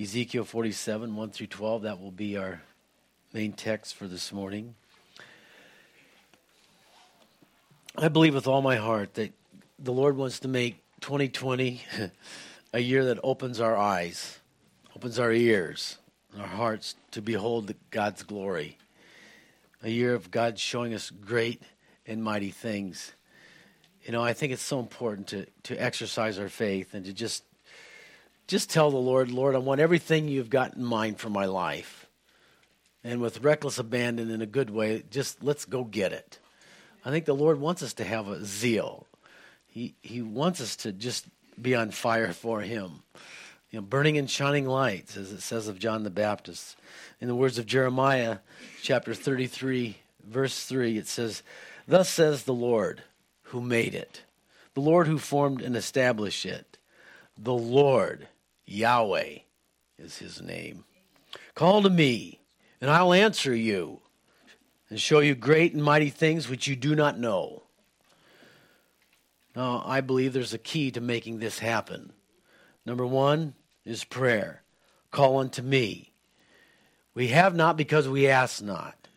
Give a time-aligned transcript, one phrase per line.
[0.00, 1.82] Ezekiel 47, 1 through 12.
[1.82, 2.62] That will be our
[3.32, 4.76] main text for this morning.
[7.96, 9.32] I believe with all my heart that
[9.76, 11.82] the Lord wants to make 2020
[12.72, 14.38] a year that opens our eyes,
[14.94, 15.98] opens our ears,
[16.32, 18.78] and our hearts to behold God's glory.
[19.82, 21.60] A year of God showing us great
[22.06, 23.14] and mighty things.
[24.04, 27.42] You know, I think it's so important to, to exercise our faith and to just
[28.48, 32.06] just tell the Lord, Lord, I want everything you've got in mind for my life.
[33.04, 36.38] And with reckless abandon in a good way, just let's go get it.
[37.04, 39.06] I think the Lord wants us to have a zeal.
[39.68, 41.26] He He wants us to just
[41.60, 43.02] be on fire for Him.
[43.70, 46.76] You know, burning and shining lights, as it says of John the Baptist.
[47.20, 48.38] In the words of Jeremiah,
[48.82, 51.42] chapter 33, verse 3, it says,
[51.86, 53.02] Thus says the Lord
[53.42, 54.22] who made it,
[54.72, 56.78] the Lord who formed and established it,
[57.36, 58.26] the Lord,
[58.68, 59.38] Yahweh
[59.98, 60.84] is his name.
[61.54, 62.40] Call to me,
[62.80, 64.00] and I'll answer you
[64.90, 67.64] and show you great and mighty things which you do not know.
[69.56, 72.12] Now, I believe there's a key to making this happen.
[72.84, 74.62] Number one is prayer.
[75.10, 76.12] Call unto me.
[77.14, 79.08] We have not because we ask not.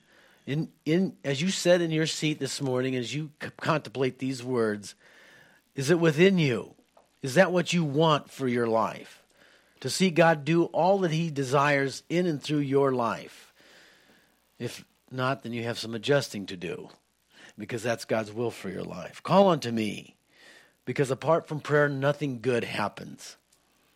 [0.47, 4.43] In, in, as you said in your seat this morning, as you c- contemplate these
[4.43, 4.95] words,
[5.75, 6.73] is it within you?
[7.21, 9.20] Is that what you want for your life?
[9.81, 13.53] To see God do all that He desires in and through your life.
[14.57, 16.89] If not, then you have some adjusting to do
[17.57, 19.21] because that's God's will for your life.
[19.23, 20.15] Call unto me
[20.85, 23.37] because apart from prayer, nothing good happens.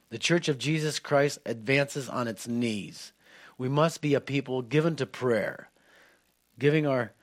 [0.10, 3.12] The Church of Jesus Christ advances on its knees.
[3.58, 5.70] We must be a people given to prayer,
[6.60, 7.14] giving our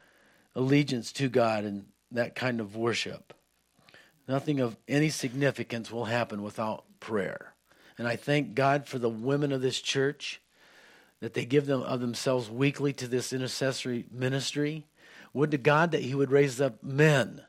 [0.54, 3.34] allegiance to God and that kind of worship.
[4.28, 7.51] Nothing of any significance will happen without prayer.
[8.02, 10.40] And I thank God for the women of this church
[11.20, 14.86] that they give them of themselves weekly to this intercessory ministry.
[15.34, 17.42] Would to God that He would raise up men.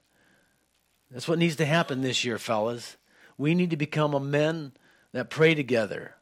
[1.09, 2.97] That's what needs to happen this year, fellas.
[3.36, 4.74] We need to become a men
[5.12, 6.14] that pray together.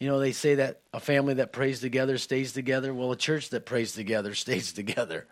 [0.00, 2.92] You know, they say that a family that prays together stays together.
[2.92, 5.26] Well, a church that prays together stays together.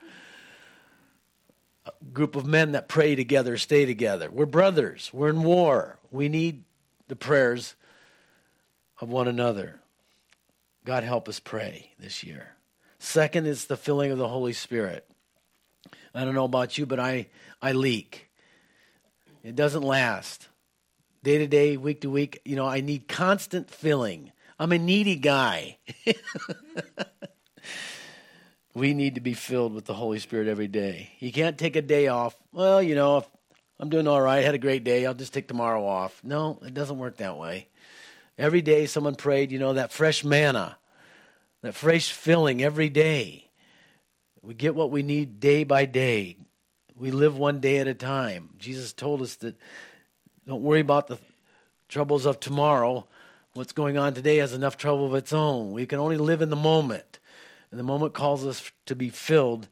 [1.84, 4.30] A group of men that pray together stay together.
[4.30, 5.10] We're brothers.
[5.12, 5.98] We're in war.
[6.10, 6.64] We need
[7.08, 7.74] the prayers
[9.00, 9.80] of one another.
[10.84, 12.54] God help us pray this year.
[12.98, 15.06] Second is the filling of the Holy Spirit.
[16.14, 17.28] I don't know about you, but I,
[17.60, 18.30] I leak.
[19.42, 20.48] It doesn't last.
[21.22, 24.30] Day to day, week to week, you know, I need constant filling.
[24.58, 25.78] I'm a needy guy.
[28.74, 31.10] we need to be filled with the Holy Spirit every day.
[31.18, 32.36] You can't take a day off.
[32.52, 33.26] Well, you know, if
[33.78, 36.22] I'm doing all right, had a great day, I'll just take tomorrow off.
[36.22, 37.68] No, it doesn't work that way.
[38.36, 40.78] Every day someone prayed, you know, that fresh manna,
[41.62, 43.50] that fresh filling every day.
[44.42, 46.36] We get what we need day by day.
[46.96, 48.50] We live one day at a time.
[48.58, 49.56] Jesus told us that
[50.46, 51.18] don't worry about the
[51.88, 53.06] troubles of tomorrow.
[53.54, 55.72] What's going on today has enough trouble of its own.
[55.72, 57.18] We can only live in the moment.
[57.70, 59.68] And the moment calls us to be filled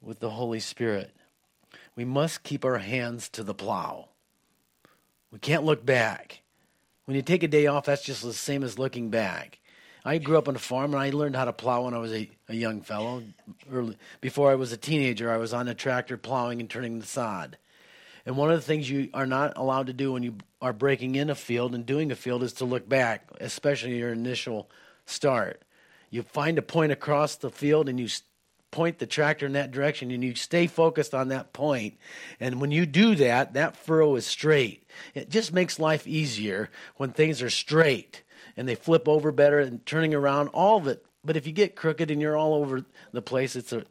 [0.00, 1.12] with the Holy Spirit.
[1.96, 4.10] We must keep our hands to the plow.
[5.30, 6.42] We can't look back.
[7.06, 9.60] When you take a day off, that's just the same as looking back.
[10.04, 12.12] I grew up on a farm and I learned how to plow when I was
[12.12, 13.22] a, a young fellow.
[13.72, 17.06] Early, before I was a teenager, I was on a tractor plowing and turning the
[17.06, 17.58] sod.
[18.24, 21.14] And one of the things you are not allowed to do when you are breaking
[21.14, 24.68] in a field and doing a field is to look back, especially your initial
[25.04, 25.62] start.
[26.10, 28.08] You find a point across the field and you
[28.76, 31.96] point the tractor in that direction and you stay focused on that point.
[32.38, 34.86] And when you do that, that furrow is straight.
[35.14, 38.22] It just makes life easier when things are straight
[38.54, 41.06] and they flip over better and turning around, all of it.
[41.24, 43.82] But if you get crooked and you're all over the place, it's a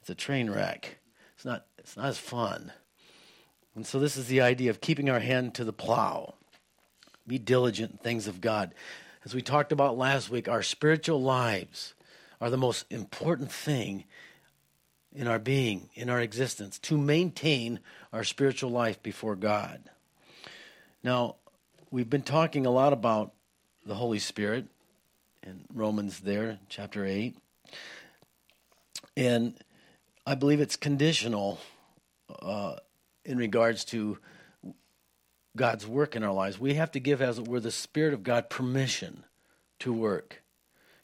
[0.00, 0.96] it's a train wreck.
[1.36, 2.72] It's not it's not as fun.
[3.74, 6.34] And so this is the idea of keeping our hand to the plow.
[7.26, 8.72] Be diligent in things of God.
[9.22, 11.92] As we talked about last week, our spiritual lives
[12.40, 14.04] are the most important thing
[15.14, 17.80] in our being, in our existence, to maintain
[18.12, 19.90] our spiritual life before God.
[21.02, 21.36] Now,
[21.90, 23.32] we've been talking a lot about
[23.84, 24.66] the Holy Spirit
[25.42, 27.36] in Romans there, chapter 8.
[29.16, 29.54] And
[30.26, 31.58] I believe it's conditional
[32.42, 32.76] uh,
[33.24, 34.18] in regards to
[35.56, 36.58] God's work in our lives.
[36.58, 39.24] We have to give, as it were, the Spirit of God permission
[39.80, 40.42] to work.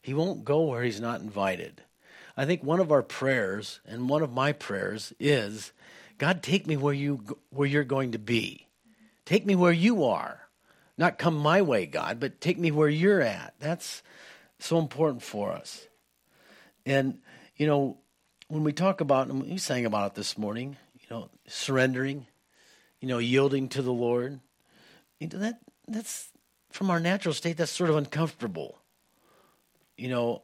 [0.05, 1.81] He won't go where He's not invited.
[2.37, 5.71] I think one of our prayers, and one of my prayers, is
[6.19, 8.67] God, take me where, you, where you're going to be.
[9.25, 10.41] Take me where you are.
[10.95, 13.55] Not come my way, God, but take me where you're at.
[13.59, 14.03] That's
[14.59, 15.87] so important for us.
[16.85, 17.17] And,
[17.55, 17.97] you know,
[18.47, 22.27] when we talk about, and we sang about it this morning, you know, surrendering,
[23.01, 24.39] you know, yielding to the Lord,
[25.19, 26.29] you know, that, that's
[26.69, 28.77] from our natural state, that's sort of uncomfortable.
[29.97, 30.41] You know,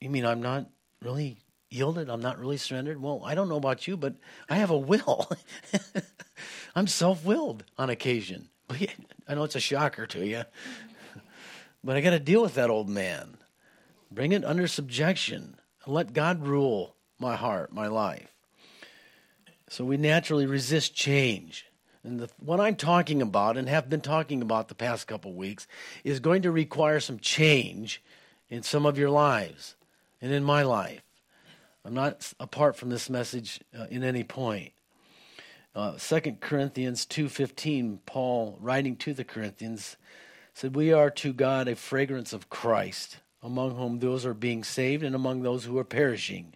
[0.00, 0.68] you mean I'm not
[1.02, 1.38] really
[1.70, 2.08] yielded?
[2.08, 3.00] I'm not really surrendered?
[3.00, 4.14] Well, I don't know about you, but
[4.48, 5.30] I have a will.
[6.74, 8.48] I'm self willed on occasion.
[8.70, 10.42] I know it's a shocker to you,
[11.84, 13.36] but I got to deal with that old man.
[14.10, 18.32] Bring it under subjection and let God rule my heart, my life.
[19.68, 21.66] So we naturally resist change.
[22.02, 25.66] And the, what I'm talking about and have been talking about the past couple weeks
[26.04, 28.02] is going to require some change
[28.50, 29.76] in some of your lives
[30.20, 31.02] and in my life.
[31.84, 34.72] I'm not apart from this message uh, in any point.
[35.74, 39.96] Uh, 2 Corinthians 2:15, Paul writing to the Corinthians
[40.54, 45.02] said, "We are to God a fragrance of Christ, among whom those are being saved
[45.02, 46.54] and among those who are perishing.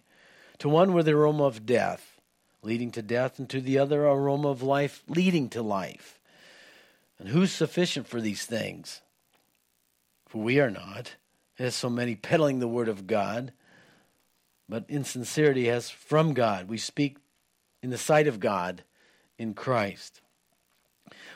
[0.59, 2.19] To one with the aroma of death,
[2.61, 6.19] leading to death, and to the other aroma of life, leading to life.
[7.17, 9.01] And who's sufficient for these things?
[10.27, 11.15] For we are not,
[11.59, 13.53] as so many peddling the word of God,
[14.67, 16.67] but insincerity as from God.
[16.67, 17.17] We speak
[17.81, 18.83] in the sight of God
[19.37, 20.21] in Christ.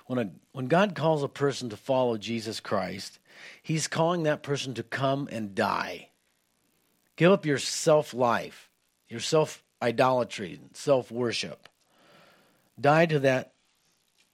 [0.07, 3.19] When, a, when God calls a person to follow Jesus Christ,
[3.61, 6.09] he's calling that person to come and die.
[7.15, 8.69] Give up your self life,
[9.09, 11.67] your self idolatry, self worship.
[12.79, 13.53] Die to that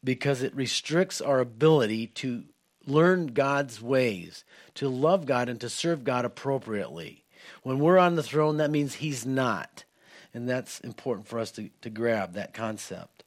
[0.03, 2.43] because it restricts our ability to
[2.85, 4.43] learn God's ways,
[4.75, 7.23] to love God, and to serve God appropriately.
[7.63, 9.83] When we're on the throne, that means He's not.
[10.33, 13.23] And that's important for us to, to grab that concept.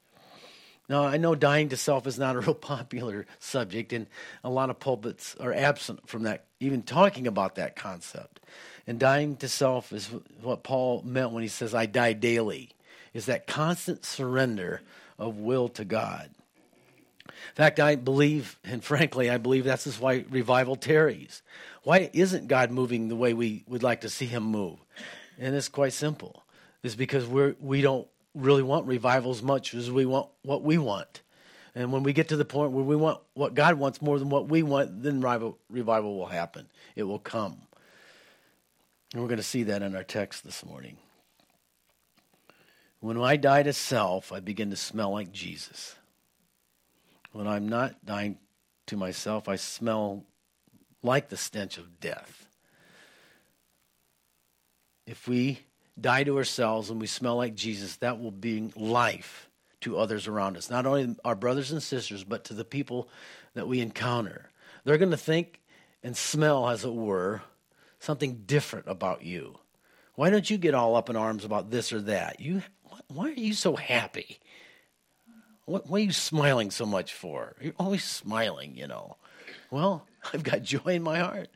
[0.88, 4.06] Now, I know dying to self is not a real popular subject, and
[4.44, 8.40] a lot of pulpits are absent from that, even talking about that concept.
[8.86, 10.08] And dying to self is
[10.42, 12.70] what Paul meant when he says, I die daily,
[13.12, 14.82] is that constant surrender
[15.18, 16.30] of will to God.
[17.28, 21.42] In fact, I believe, and frankly, I believe that's just why revival tarries.
[21.82, 24.78] Why isn't God moving the way we would like to see him move?
[25.38, 26.44] And it's quite simple.
[26.82, 30.78] It's because we're, we don't really want revival as much as we want what we
[30.78, 31.22] want.
[31.74, 34.30] And when we get to the point where we want what God wants more than
[34.30, 36.68] what we want, then revival, revival will happen.
[36.94, 37.58] It will come.
[39.12, 40.96] And we're going to see that in our text this morning.
[43.00, 45.96] When I die to self, I begin to smell like Jesus.
[47.36, 48.38] When I'm not dying
[48.86, 50.24] to myself, I smell
[51.02, 52.48] like the stench of death.
[55.06, 55.60] If we
[56.00, 59.50] die to ourselves and we smell like Jesus, that will bring life
[59.82, 60.70] to others around us.
[60.70, 63.06] Not only our brothers and sisters, but to the people
[63.52, 64.48] that we encounter.
[64.84, 65.60] They're going to think
[66.02, 67.42] and smell, as it were,
[67.98, 69.58] something different about you.
[70.14, 72.40] Why don't you get all up in arms about this or that?
[72.40, 72.62] You,
[73.08, 74.38] why are you so happy?
[75.66, 77.54] What, what are you smiling so much for?
[77.60, 79.16] You're always smiling, you know.
[79.70, 81.48] Well, I've got joy in my heart.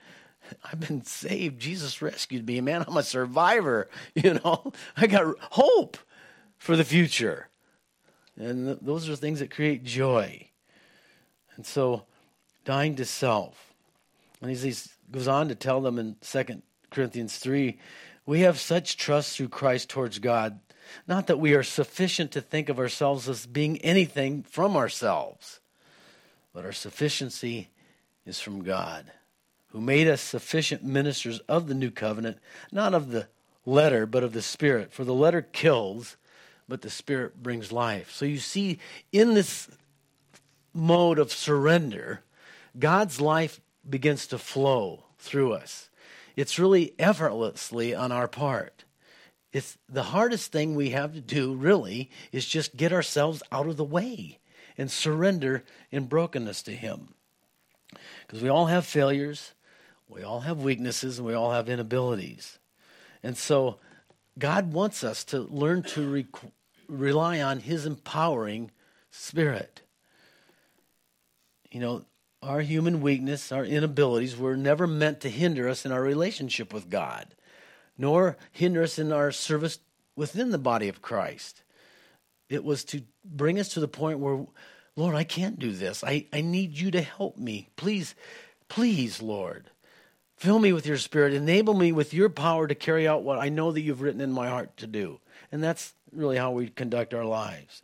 [0.64, 1.60] I've been saved.
[1.60, 2.84] Jesus rescued me, man.
[2.86, 3.88] I'm a survivor.
[4.14, 5.96] You know, I got hope
[6.58, 7.48] for the future.
[8.36, 10.48] And th- those are things that create joy.
[11.56, 12.04] And so,
[12.64, 13.72] dying to self.
[14.42, 14.74] And he
[15.10, 17.78] goes on to tell them in 2 Corinthians 3
[18.30, 20.60] we have such trust through Christ towards God,
[21.06, 25.60] not that we are sufficient to think of ourselves as being anything from ourselves,
[26.52, 27.70] but our sufficiency
[28.26, 29.10] is from God
[29.70, 32.38] who made us sufficient ministers of the new covenant,
[32.72, 33.28] not of the
[33.64, 34.92] letter, but of the Spirit.
[34.92, 36.16] For the letter kills,
[36.68, 38.10] but the Spirit brings life.
[38.10, 38.78] So you see,
[39.12, 39.68] in this
[40.74, 42.22] mode of surrender,
[42.78, 45.88] God's life begins to flow through us.
[46.36, 48.84] It's really effortlessly on our part.
[49.52, 53.76] It's the hardest thing we have to do, really, is just get ourselves out of
[53.76, 54.38] the way
[54.78, 57.14] and surrender in brokenness to Him.
[58.26, 59.54] Because we all have failures,
[60.08, 62.58] we all have weaknesses and we all have inabilities.
[63.22, 63.78] And so
[64.38, 66.26] God wants us to learn to re-
[66.88, 68.70] rely on His empowering
[69.10, 69.82] spirit.
[71.70, 72.04] You know,
[72.42, 76.88] our human weakness, our inabilities were never meant to hinder us in our relationship with
[76.88, 77.34] God,
[78.00, 79.78] nor hinder us in our service
[80.16, 81.62] within the body of Christ.
[82.48, 84.46] It was to bring us to the point where,
[84.96, 86.02] Lord, I can't do this.
[86.02, 87.68] I, I need you to help me.
[87.76, 88.14] Please,
[88.68, 89.70] please, Lord.
[90.36, 91.34] Fill me with your spirit.
[91.34, 94.32] Enable me with your power to carry out what I know that you've written in
[94.32, 95.20] my heart to do.
[95.52, 97.82] And that's really how we conduct our lives.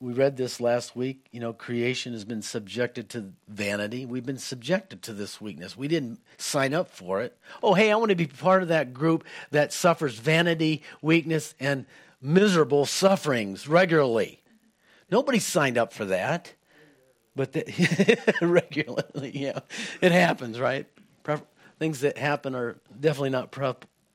[0.00, 1.26] We read this last week.
[1.30, 4.06] You know, creation has been subjected to vanity.
[4.06, 5.76] We've been subjected to this weakness.
[5.76, 7.36] We didn't sign up for it.
[7.62, 11.84] Oh, hey, I want to be part of that group that suffers vanity, weakness, and
[12.22, 14.40] miserable sufferings regularly.
[15.10, 16.54] Nobody signed up for that.
[17.36, 19.60] But the, regularly, yeah,
[20.00, 20.86] it happens, right?
[21.78, 23.50] things that happen are definitely not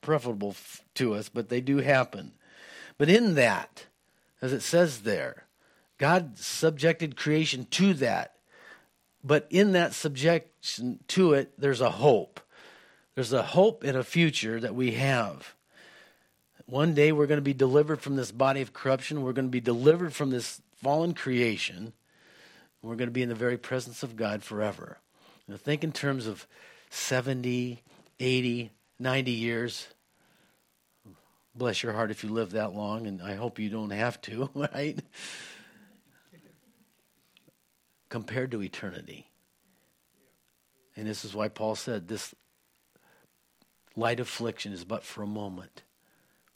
[0.01, 2.31] preferable f- to us, but they do happen.
[2.99, 3.85] But in that,
[4.41, 5.44] as it says there,
[5.97, 8.35] God subjected creation to that.
[9.23, 12.39] But in that subjection to it, there's a hope.
[13.15, 15.55] There's a hope and a future that we have.
[16.67, 19.23] One day we're going to be delivered from this body of corruption.
[19.23, 21.93] We're going to be delivered from this fallen creation.
[22.81, 24.97] We're going to be in the very presence of God forever.
[25.47, 26.45] Now think in terms of
[26.89, 27.81] 70,
[28.19, 29.87] 80, 90 years.
[31.55, 34.49] Bless your heart if you live that long, and I hope you don't have to,
[34.55, 34.99] right?
[38.15, 39.29] Compared to eternity.
[40.95, 42.33] And this is why Paul said this
[43.93, 45.83] light affliction is but for a moment,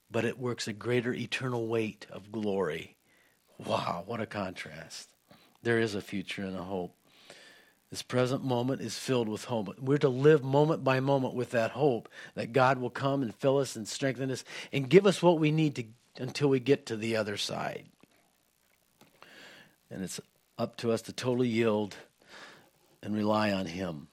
[0.09, 2.95] but it works a greater eternal weight of glory.
[3.57, 5.09] Wow, what a contrast.
[5.61, 6.95] There is a future and a hope.
[7.89, 9.77] This present moment is filled with hope.
[9.81, 13.57] We're to live moment by moment with that hope that God will come and fill
[13.57, 15.83] us and strengthen us and give us what we need to
[16.19, 17.83] until we get to the other side.
[19.91, 20.21] And it's
[20.59, 21.95] up to us to totally yield
[23.01, 24.09] and rely on Him.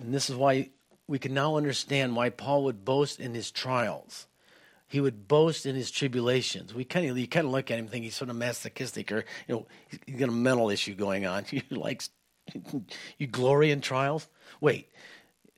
[0.00, 0.70] And this is why
[1.08, 4.26] we can now understand why Paul would boast in his trials.
[4.88, 6.72] He would boast in his tribulations.
[6.72, 9.10] We kind of you kind of look at him and think he's sort of masochistic
[9.10, 9.66] or you know
[10.06, 11.44] he's got a mental issue going on.
[11.50, 12.10] He likes
[13.18, 14.28] you glory in trials?
[14.60, 14.88] Wait,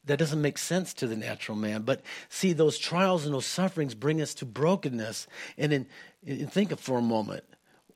[0.07, 1.83] that doesn't make sense to the natural man.
[1.83, 5.27] But see, those trials and those sufferings bring us to brokenness.
[5.59, 5.87] And, in,
[6.27, 7.45] and think of for a moment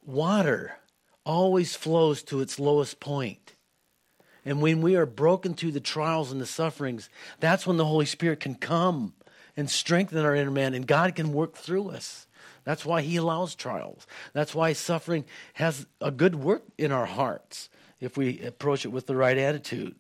[0.04, 0.76] water
[1.24, 3.54] always flows to its lowest point.
[4.44, 7.08] And when we are broken through the trials and the sufferings,
[7.40, 9.14] that's when the Holy Spirit can come
[9.56, 12.26] and strengthen our inner man, and God can work through us.
[12.64, 14.06] That's why He allows trials.
[14.32, 15.24] That's why suffering
[15.54, 17.68] has a good work in our hearts
[18.00, 19.94] if we approach it with the right attitude.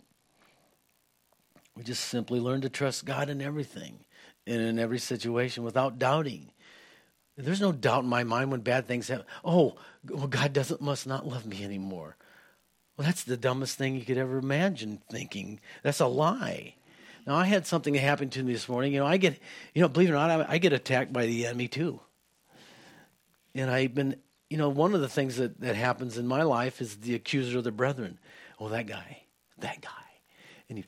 [1.76, 4.04] We just simply learn to trust God in everything
[4.46, 6.51] and in every situation without doubting.
[7.36, 9.26] There's no doubt in my mind when bad things happen.
[9.44, 9.76] Oh,
[10.08, 12.16] well, God doesn't must not love me anymore.
[12.96, 15.60] Well, that's the dumbest thing you could ever imagine thinking.
[15.82, 16.74] That's a lie.
[17.26, 18.92] Now, I had something that happened to me this morning.
[18.92, 19.38] You know, I get,
[19.74, 22.00] you know, believe it or not, I, I get attacked by the enemy too.
[23.54, 24.16] And I've been
[24.52, 27.56] you know, one of the things that, that happens in my life is the accuser
[27.56, 28.18] of the brethren.
[28.60, 29.22] Oh, that guy,
[29.60, 29.88] that guy.
[30.68, 30.84] And you,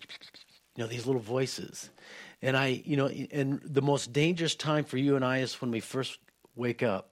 [0.77, 1.89] you know, these little voices.
[2.43, 5.71] And I, you know, and the most dangerous time for you and I is when
[5.71, 6.19] we first
[6.57, 7.11] wake up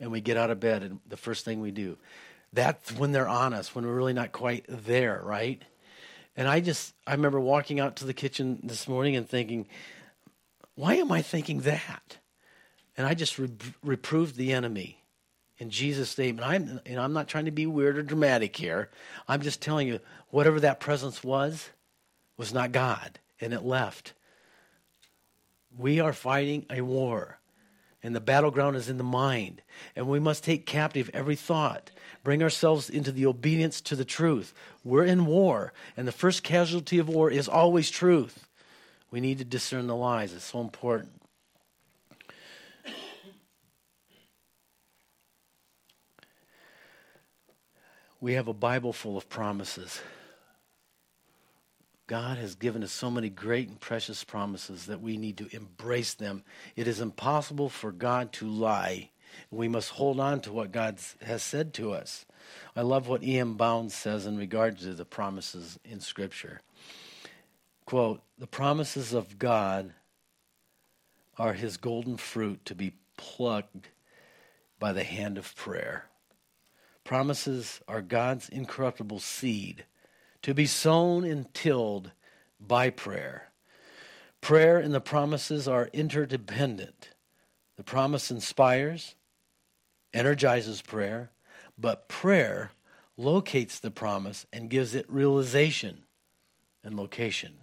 [0.00, 1.96] and we get out of bed and the first thing we do.
[2.52, 5.62] That's when they're on us, when we're really not quite there, right?
[6.36, 9.66] And I just, I remember walking out to the kitchen this morning and thinking,
[10.76, 12.18] why am I thinking that?
[12.96, 13.50] And I just re-
[13.82, 15.02] reproved the enemy
[15.58, 16.38] in Jesus' name.
[16.38, 18.88] And I'm, and I'm not trying to be weird or dramatic here.
[19.26, 21.70] I'm just telling you, whatever that presence was,
[22.36, 24.12] was not God, and it left.
[25.76, 27.37] We are fighting a war,
[28.02, 29.62] and the battleground is in the mind.
[29.96, 31.90] And we must take captive every thought,
[32.22, 34.54] bring ourselves into the obedience to the truth.
[34.84, 38.48] We're in war, and the first casualty of war is always truth.
[39.10, 41.12] We need to discern the lies, it's so important.
[48.20, 50.00] we have a Bible full of promises.
[52.08, 56.14] God has given us so many great and precious promises that we need to embrace
[56.14, 56.42] them.
[56.74, 59.10] It is impossible for God to lie.
[59.50, 62.24] We must hold on to what God has said to us.
[62.74, 63.56] I love what E.M.
[63.56, 66.62] Bounds says in regard to the promises in Scripture.
[67.84, 69.92] Quote, the promises of God
[71.36, 73.90] are his golden fruit to be plucked
[74.78, 76.06] by the hand of prayer.
[77.04, 79.84] Promises are God's incorruptible seed
[80.42, 82.10] to be sown and tilled
[82.60, 83.50] by prayer.
[84.40, 87.10] Prayer and the promises are interdependent.
[87.76, 89.14] The promise inspires,
[90.12, 91.30] energizes prayer,
[91.76, 92.72] but prayer
[93.16, 96.04] locates the promise and gives it realization
[96.84, 97.54] and location.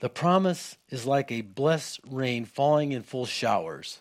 [0.00, 4.00] The promise is like a blessed rain falling in full showers,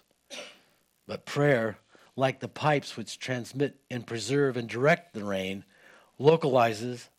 [1.07, 1.77] but prayer
[2.15, 5.63] like the pipes which transmit and preserve and direct the rain,
[6.17, 7.09] localizes,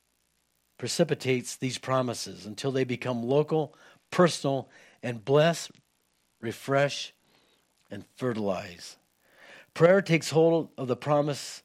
[0.81, 3.75] precipitates these promises until they become local,
[4.11, 4.67] personal,
[5.03, 5.71] and bless,
[6.41, 7.13] refresh,
[7.91, 8.97] and fertilize.
[9.75, 11.63] Prayer takes hold of the promise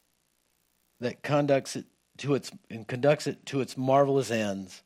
[1.00, 1.86] that conducts it
[2.18, 4.84] to its and conducts it to its marvelous ends.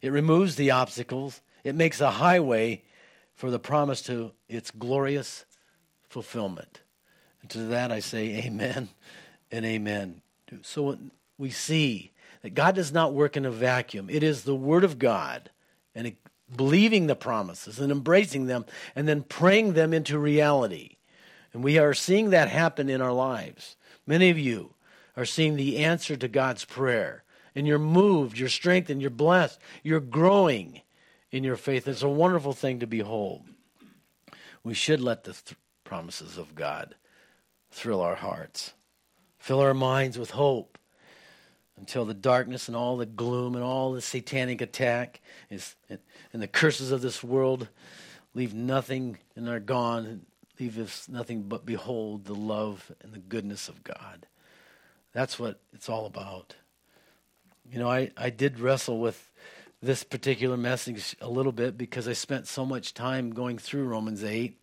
[0.00, 1.42] It removes the obstacles.
[1.62, 2.82] It makes a highway
[3.34, 5.44] for the promise to its glorious
[6.08, 6.80] fulfillment.
[7.42, 8.88] And to that I say amen
[9.52, 10.22] and amen.
[10.62, 10.96] So
[11.36, 14.08] we see that God does not work in a vacuum.
[14.10, 15.50] It is the Word of God
[15.94, 16.16] and it,
[16.54, 18.64] believing the promises and embracing them
[18.96, 20.96] and then praying them into reality.
[21.52, 23.76] And we are seeing that happen in our lives.
[24.06, 24.74] Many of you
[25.16, 27.24] are seeing the answer to God's prayer.
[27.54, 30.82] And you're moved, you're strengthened, you're blessed, you're growing
[31.32, 31.88] in your faith.
[31.88, 33.42] It's a wonderful thing to behold.
[34.62, 36.94] We should let the th- promises of God
[37.70, 38.74] thrill our hearts,
[39.38, 40.78] fill our minds with hope
[41.80, 45.20] until the darkness and all the gloom and all the satanic attack
[45.50, 47.68] is, and the curses of this world
[48.34, 50.20] leave nothing and are gone
[50.60, 54.26] leave us nothing but behold the love and the goodness of God.
[55.12, 56.54] That's what it's all about.
[57.72, 59.30] You know, I, I did wrestle with
[59.82, 64.22] this particular message a little bit because I spent so much time going through Romans
[64.22, 64.54] 8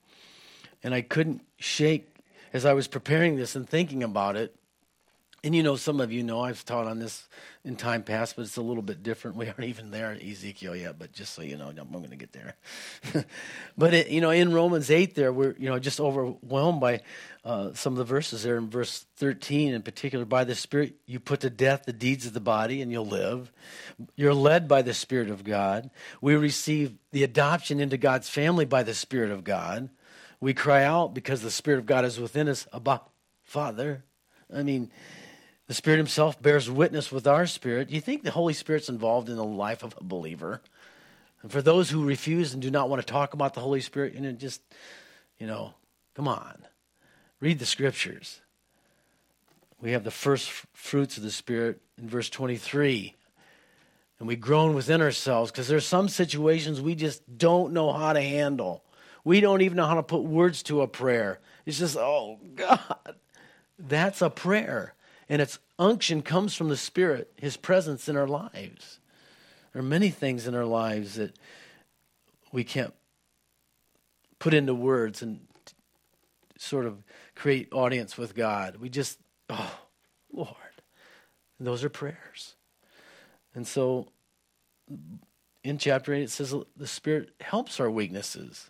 [0.83, 2.07] and I couldn't shake
[2.53, 4.55] as I was preparing this and thinking about it
[5.43, 7.27] and you know, some of you know I've taught on this
[7.63, 9.37] in time past, but it's a little bit different.
[9.37, 12.15] We aren't even there at Ezekiel yet, but just so you know, I'm going to
[12.15, 12.55] get there.
[13.77, 17.01] but it, you know, in Romans eight, there we're you know just overwhelmed by
[17.45, 20.25] uh, some of the verses there in verse 13 in particular.
[20.25, 23.51] By the Spirit, you put to death the deeds of the body, and you'll live.
[24.15, 25.91] You're led by the Spirit of God.
[26.19, 29.89] We receive the adoption into God's family by the Spirit of God.
[30.39, 32.67] We cry out because the Spirit of God is within us.
[32.73, 33.01] Abba
[33.43, 34.03] Father.
[34.53, 34.89] I mean
[35.67, 37.89] the Spirit Himself bears witness with our spirit.
[37.89, 40.61] Do you think the Holy Spirit's involved in the life of a believer?
[41.41, 44.13] And for those who refuse and do not want to talk about the Holy Spirit,
[44.13, 44.61] you know, just,
[45.37, 45.73] you know,
[46.15, 46.57] come on.
[47.39, 48.41] Read the scriptures.
[49.79, 53.13] We have the first fruits of the Spirit in verse 23.
[54.19, 58.21] And we groan within ourselves because there's some situations we just don't know how to
[58.21, 58.83] handle.
[59.23, 61.39] We don't even know how to put words to a prayer.
[61.65, 62.79] It's just, oh, God.
[63.77, 64.95] That's a prayer
[65.29, 68.99] and its unction comes from the Spirit, His presence in our lives.
[69.73, 71.37] There are many things in our lives that
[72.51, 72.93] we can't
[74.39, 75.41] put into words and
[76.57, 77.03] sort of
[77.35, 78.77] create audience with God.
[78.77, 79.79] We just, oh,
[80.31, 80.55] Lord.
[81.59, 82.55] And those are prayers.
[83.53, 84.07] And so
[85.63, 88.69] in chapter 8, it says the Spirit helps our weaknesses,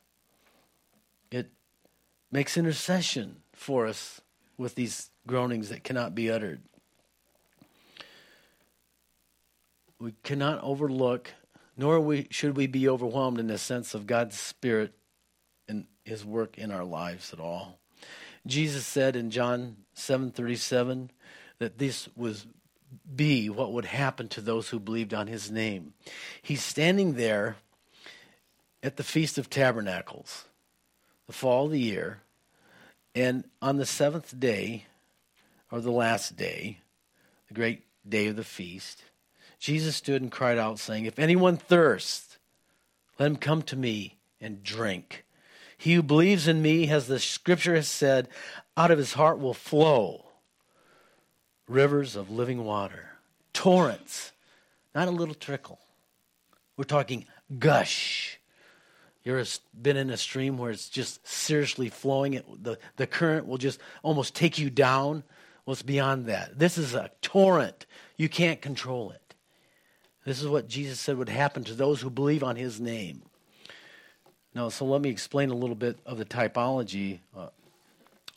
[1.31, 1.51] it
[2.31, 4.21] makes intercession for us
[4.57, 6.61] with these groanings that cannot be uttered.
[9.99, 11.31] We cannot overlook,
[11.75, 14.93] nor we, should we be overwhelmed in the sense of God's Spirit
[15.67, 17.79] and His work in our lives at all.
[18.45, 21.09] Jesus said in John 7:37
[21.59, 22.47] that this was
[23.15, 25.93] be what would happen to those who believed on his name.
[26.41, 27.57] He's standing there
[28.81, 30.45] at the Feast of Tabernacles,
[31.25, 32.21] the fall of the year,
[33.13, 34.85] and on the seventh day,
[35.71, 36.79] or the last day,
[37.47, 39.03] the great day of the feast,
[39.59, 42.37] Jesus stood and cried out, saying, If anyone thirsts,
[43.19, 45.25] let him come to me and drink.
[45.77, 48.29] He who believes in me, as the scripture has said,
[48.75, 50.25] out of his heart will flow
[51.67, 53.09] rivers of living water,
[53.53, 54.31] torrents,
[54.95, 55.79] not a little trickle.
[56.77, 57.25] We're talking
[57.59, 58.39] gush.
[59.23, 59.47] You ever
[59.79, 62.35] been in a stream where it's just seriously flowing?
[62.35, 65.23] It, the, the current will just almost take you down.
[65.67, 66.57] It's beyond that.
[66.57, 67.85] This is a torrent.
[68.15, 69.35] You can't control it.
[70.23, 73.23] This is what Jesus said would happen to those who believe on his name.
[74.53, 77.49] Now, so let me explain a little bit of the typology uh,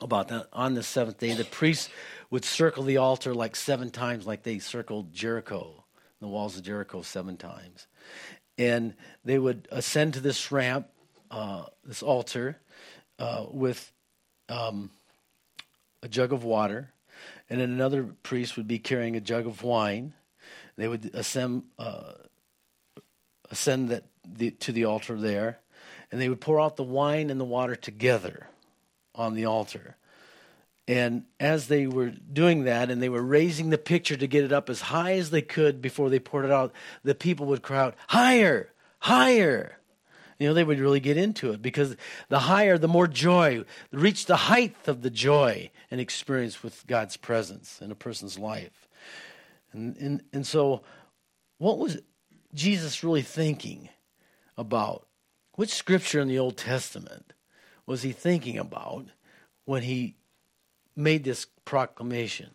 [0.01, 0.49] about that.
[0.53, 1.89] On the seventh day, the priests
[2.31, 5.85] would circle the altar like seven times, like they circled Jericho,
[6.21, 7.87] the walls of Jericho, seven times.
[8.59, 10.89] And they would ascend to this ramp,
[11.31, 12.61] uh, this altar,
[13.19, 13.93] uh, with
[14.49, 14.91] um,
[16.03, 16.93] a jug of water
[17.51, 20.15] and then another priest would be carrying a jug of wine.
[20.77, 22.13] They would ascend, uh,
[23.51, 25.59] ascend that the, to the altar there,
[26.11, 28.47] and they would pour out the wine and the water together
[29.15, 29.97] on the altar.
[30.87, 34.53] And as they were doing that, and they were raising the picture to get it
[34.53, 37.81] up as high as they could before they poured it out, the people would cry
[37.81, 39.80] out, "Higher, higher!"
[40.41, 41.97] You know, they would really get into it because
[42.31, 47.19] the higher, the more joy, reach the height of the joy and experience with God's
[47.19, 48.89] presence in a person's life.
[49.73, 50.81] And, and, and so,
[51.59, 51.99] what was
[52.55, 53.91] Jesus really thinking
[54.57, 55.07] about?
[55.57, 57.35] Which scripture in the Old Testament
[57.85, 59.09] was he thinking about
[59.67, 60.17] when he
[60.97, 62.55] made this proclamation?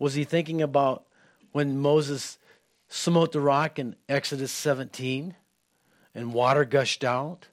[0.00, 1.04] Was he thinking about
[1.52, 2.38] when Moses
[2.88, 5.36] smote the rock in Exodus 17
[6.14, 7.46] and water gushed out?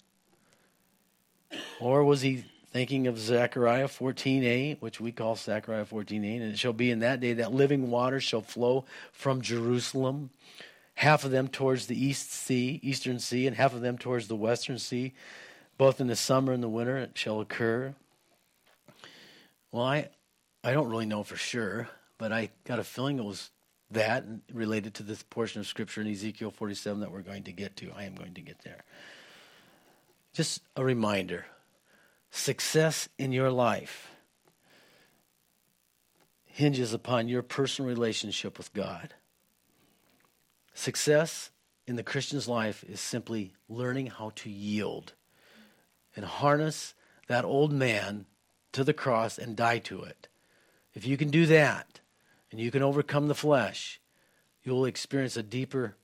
[1.79, 6.73] Or was he thinking of Zechariah 14:8, which we call Zechariah 14:8, and it shall
[6.73, 10.29] be in that day that living water shall flow from Jerusalem,
[10.95, 14.35] half of them towards the east sea, eastern sea, and half of them towards the
[14.35, 15.13] western sea,
[15.77, 17.95] both in the summer and the winter it shall occur.
[19.71, 20.09] Well, I
[20.63, 23.51] I don't really know for sure, but I got a feeling it was
[23.91, 27.75] that related to this portion of scripture in Ezekiel 47 that we're going to get
[27.77, 27.91] to.
[27.95, 28.83] I am going to get there.
[30.33, 31.45] Just a reminder
[32.29, 34.11] success in your life
[36.45, 39.13] hinges upon your personal relationship with God.
[40.73, 41.51] Success
[41.87, 45.13] in the Christian's life is simply learning how to yield
[46.15, 46.93] and harness
[47.27, 48.25] that old man
[48.73, 50.27] to the cross and die to it.
[50.93, 52.01] If you can do that
[52.51, 53.99] and you can overcome the flesh,
[54.63, 55.95] you'll experience a deeper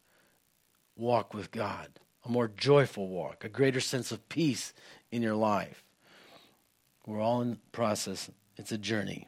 [0.95, 1.87] walk with God,
[2.25, 4.73] a more joyful walk, a greater sense of peace
[5.11, 5.83] in your life.
[7.05, 9.27] We're all in process, it's a journey.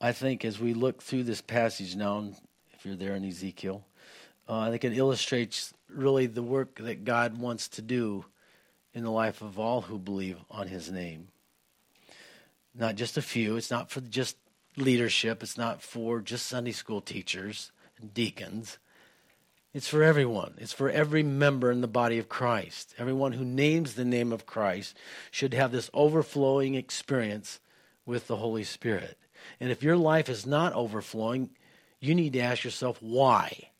[0.00, 2.30] I think as we look through this passage now,
[2.72, 3.86] if you're there in Ezekiel,
[4.48, 8.26] uh, I think it illustrates really the work that God wants to do
[8.92, 11.28] in the life of all who believe on his name.
[12.74, 14.36] Not just a few, it's not for just
[14.76, 18.78] leadership, it's not for just Sunday school teachers and deacons.
[19.72, 20.54] It's for everyone.
[20.58, 22.94] It's for every member in the body of Christ.
[22.96, 24.96] Everyone who names the name of Christ
[25.32, 27.58] should have this overflowing experience
[28.06, 29.18] with the Holy Spirit.
[29.58, 31.50] And if your life is not overflowing,
[32.00, 33.70] you need to ask yourself why.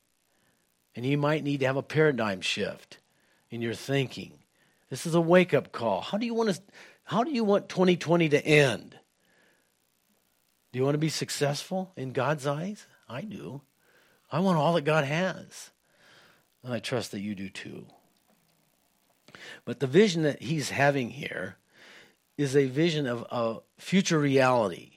[0.96, 2.98] And you might need to have a paradigm shift
[3.50, 4.32] in your thinking.
[4.90, 6.00] This is a wake up call.
[6.00, 6.60] How do you want to
[7.04, 8.98] how do you want 2020 to end?
[10.72, 12.86] Do you want to be successful in God's eyes?
[13.08, 13.60] I do.
[14.32, 15.70] I want all that God has.
[16.64, 17.86] And I trust that you do too.
[19.64, 21.56] But the vision that he's having here
[22.36, 24.92] is a vision of a future reality.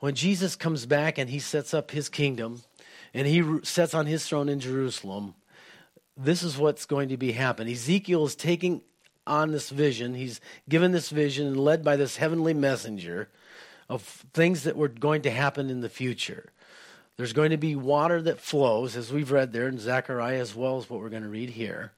[0.00, 2.62] When Jesus comes back and he sets up his kingdom
[3.12, 5.34] and he sets on his throne in Jerusalem,
[6.16, 7.72] this is what's going to be happening.
[7.72, 8.82] Ezekiel is taking
[9.28, 10.14] on this vision.
[10.14, 13.28] He's given this vision and led by this heavenly messenger
[13.88, 16.52] of things that were going to happen in the future.
[17.16, 20.78] There's going to be water that flows, as we've read there in Zechariah, as well
[20.78, 21.92] as what we're going to read here,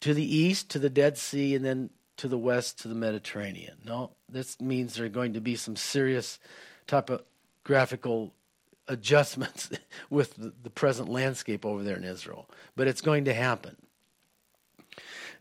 [0.00, 3.76] to the east, to the Dead Sea, and then to the west, to the Mediterranean.
[3.84, 6.38] No, this means there are going to be some serious
[6.86, 8.32] topographical
[8.88, 9.70] adjustments
[10.10, 12.48] with the, the present landscape over there in Israel.
[12.76, 13.76] But it's going to happen.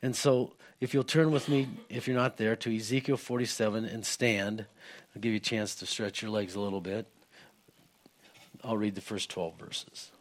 [0.02, 4.06] And so, if you'll turn with me, if you're not there, to Ezekiel 47 and
[4.06, 4.66] stand,
[5.16, 7.08] I'll give you a chance to stretch your legs a little bit.
[8.64, 10.12] I'll read the first 12 verses.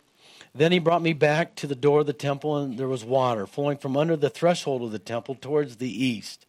[0.55, 3.47] Then he brought me back to the door of the temple, and there was water
[3.47, 6.47] flowing from under the threshold of the temple towards the east.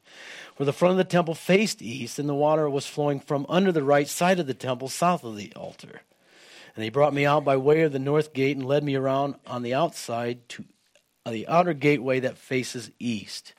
[0.55, 3.71] For the front of the temple faced east, and the water was flowing from under
[3.71, 6.01] the right side of the temple, south of the altar.
[6.75, 9.35] And he brought me out by way of the north gate and led me around
[9.45, 10.65] on the outside to
[11.29, 13.53] the outer gateway that faces east.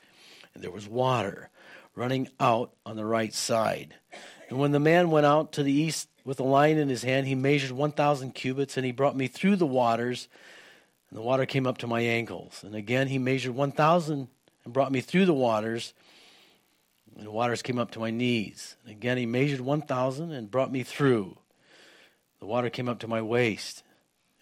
[0.55, 1.51] And there was water
[1.95, 3.95] running out on the right side.
[4.49, 7.27] And when the man went out to the east with a line in his hand,
[7.27, 10.29] he measured 1,000 cubits, and he brought me through the waters,
[11.11, 12.63] and the water came up to my ankles.
[12.65, 14.29] And again, he measured 1,000
[14.65, 15.95] and brought me through the waters,
[17.17, 18.77] and the waters came up to my knees.
[18.83, 21.37] And again, he measured 1,000 and brought me through.
[22.41, 23.83] The water came up to my waist.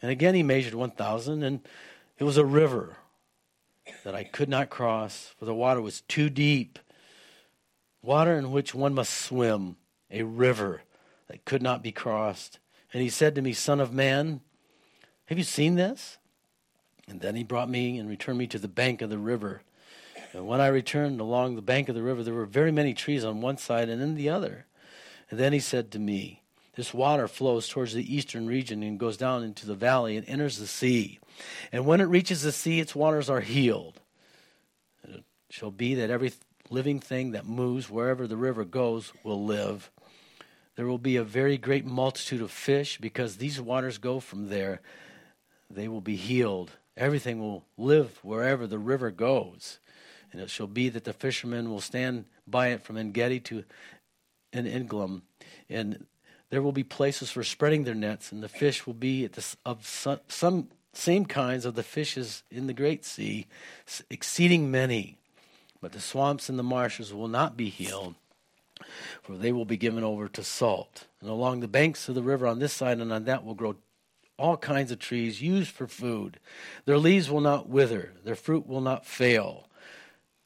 [0.01, 1.61] And again, he measured 1,000, and
[2.19, 2.97] it was a river
[4.05, 6.79] that I could not cross, for the water was too deep.
[8.03, 9.77] Water in which one must swim,
[10.11, 10.83] a river
[11.29, 12.59] that could not be crossed.
[12.93, 14.41] And he said to me, Son of man,
[15.27, 16.19] have you seen this?
[17.07, 19.63] And then he brought me and returned me to the bank of the river.
[20.33, 23.25] And when I returned along the bank of the river, there were very many trees
[23.25, 24.67] on one side and in the other.
[25.29, 26.40] And then he said to me,
[26.81, 30.57] This water flows towards the eastern region and goes down into the valley and enters
[30.57, 31.19] the sea.
[31.73, 34.01] And when it reaches the sea, its waters are healed.
[35.05, 36.33] It shall be that every
[36.71, 39.91] living thing that moves wherever the river goes will live.
[40.77, 44.81] There will be a very great multitude of fish because these waters go from there.
[45.69, 46.71] They will be healed.
[46.97, 49.81] Everything will live wherever the river goes.
[50.33, 53.65] And it shall be that the fishermen will stand by it from Engedi to
[54.55, 55.21] En Eglaim.
[55.69, 56.07] And
[56.51, 59.87] there will be places for spreading their nets, and the fish will be the, of
[59.87, 63.47] some, some same kinds of the fishes in the great sea,
[64.11, 65.17] exceeding many.
[65.81, 68.15] But the swamps and the marshes will not be healed
[69.23, 71.07] for they will be given over to salt.
[71.21, 73.77] And along the banks of the river on this side and on that will grow
[74.39, 76.39] all kinds of trees used for food.
[76.87, 79.69] Their leaves will not wither, their fruit will not fail,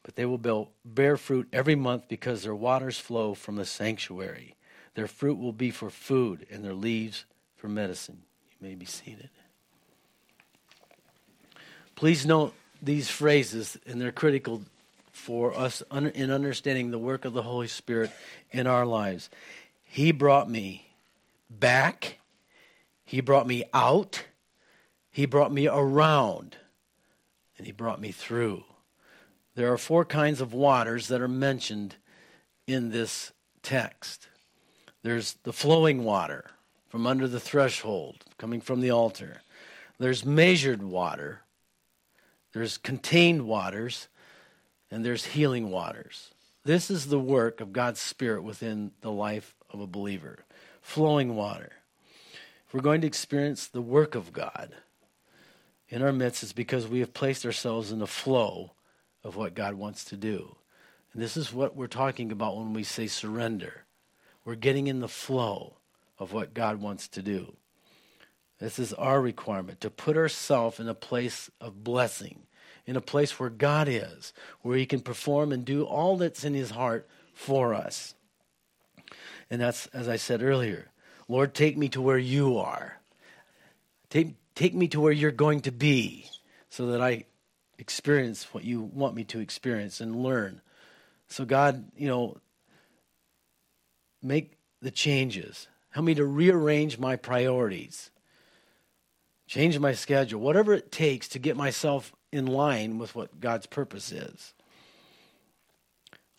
[0.03, 4.55] but they will bear fruit every month because their waters flow from the sanctuary.
[4.95, 7.25] Their fruit will be for food, and their leaves
[7.57, 8.23] for medicine.
[8.49, 9.29] You may be seated.
[11.95, 14.63] Please note these phrases, and they're critical
[15.11, 18.11] for us in understanding the work of the Holy Spirit
[18.51, 19.29] in our lives.
[19.83, 20.87] He brought me
[21.49, 22.19] back,
[23.03, 24.23] He brought me out,
[25.11, 26.55] He brought me around,
[27.57, 28.63] and He brought me through.
[29.55, 31.95] There are four kinds of waters that are mentioned
[32.67, 33.31] in this
[33.61, 34.27] text
[35.05, 36.45] there's the flowing water
[36.89, 39.41] from under the threshold, coming from the altar.
[39.99, 41.41] There's measured water.
[42.53, 44.07] There's contained waters
[44.89, 46.31] and there's healing waters.
[46.63, 50.39] This is the work of God's Spirit within the life of a believer.
[50.81, 51.73] Flowing water.
[52.67, 54.73] If we're going to experience the work of God
[55.87, 58.71] in our midst, it's because we have placed ourselves in the flow
[59.23, 60.55] of what God wants to do.
[61.13, 63.84] And this is what we're talking about when we say surrender.
[64.45, 65.73] We're getting in the flow
[66.17, 67.57] of what God wants to do.
[68.59, 72.45] This is our requirement to put ourselves in a place of blessing
[72.85, 76.53] in a place where God is, where He can perform and do all that's in
[76.53, 78.13] His heart for us.
[79.49, 80.89] And that's, as I said earlier,
[81.27, 82.99] Lord, take me to where you are.
[84.09, 86.29] Take, take me to where you're going to be
[86.69, 87.25] so that I
[87.77, 90.61] experience what you want me to experience and learn.
[91.27, 92.37] So, God, you know,
[94.25, 95.67] make the changes.
[95.89, 98.11] Help me to rearrange my priorities,
[99.47, 104.11] change my schedule, whatever it takes to get myself in line with what God's purpose
[104.11, 104.53] is.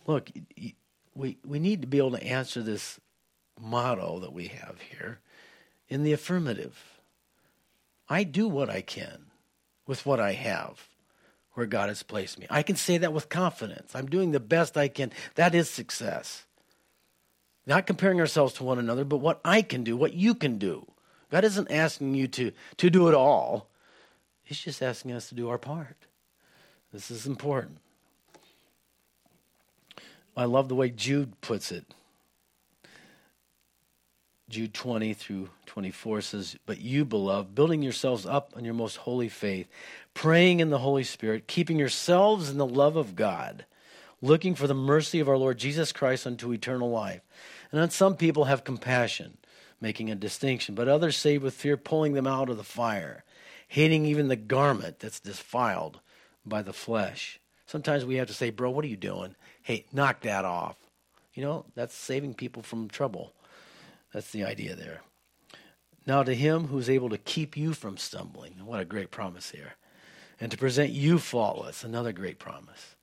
[0.06, 0.30] Look,
[1.14, 3.00] we, we need to be able to answer this
[3.60, 5.20] motto that we have here
[5.88, 7.00] in the affirmative.
[8.08, 9.26] I do what I can
[9.86, 10.88] with what I have
[11.54, 12.46] where God has placed me.
[12.50, 13.94] I can say that with confidence.
[13.94, 15.10] I'm doing the best I can.
[15.36, 16.44] That is success.
[17.66, 20.86] Not comparing ourselves to one another, but what I can do, what you can do.
[21.30, 23.68] God isn't asking you to, to do it all.
[24.44, 25.96] He's just asking us to do our part.
[26.92, 27.78] This is important.
[30.36, 31.84] I love the way Jude puts it.
[34.48, 39.28] Jude 20 through 24 says, But you, beloved, building yourselves up on your most holy
[39.28, 39.66] faith,
[40.14, 43.64] praying in the Holy Spirit, keeping yourselves in the love of God,
[44.22, 47.22] looking for the mercy of our Lord Jesus Christ unto eternal life.
[47.76, 49.36] And some people have compassion,
[49.80, 53.24] making a distinction, but others save with fear, pulling them out of the fire
[53.68, 56.00] hating even the garment that's defiled
[56.44, 57.40] by the flesh.
[57.66, 59.34] Sometimes we have to say, Bro, what are you doing?
[59.62, 60.76] Hey, knock that off.
[61.34, 63.32] You know, that's saving people from trouble.
[64.12, 65.02] That's the idea there.
[66.06, 69.74] Now, to him who's able to keep you from stumbling, what a great promise here,
[70.40, 72.94] and to present you faultless, another great promise,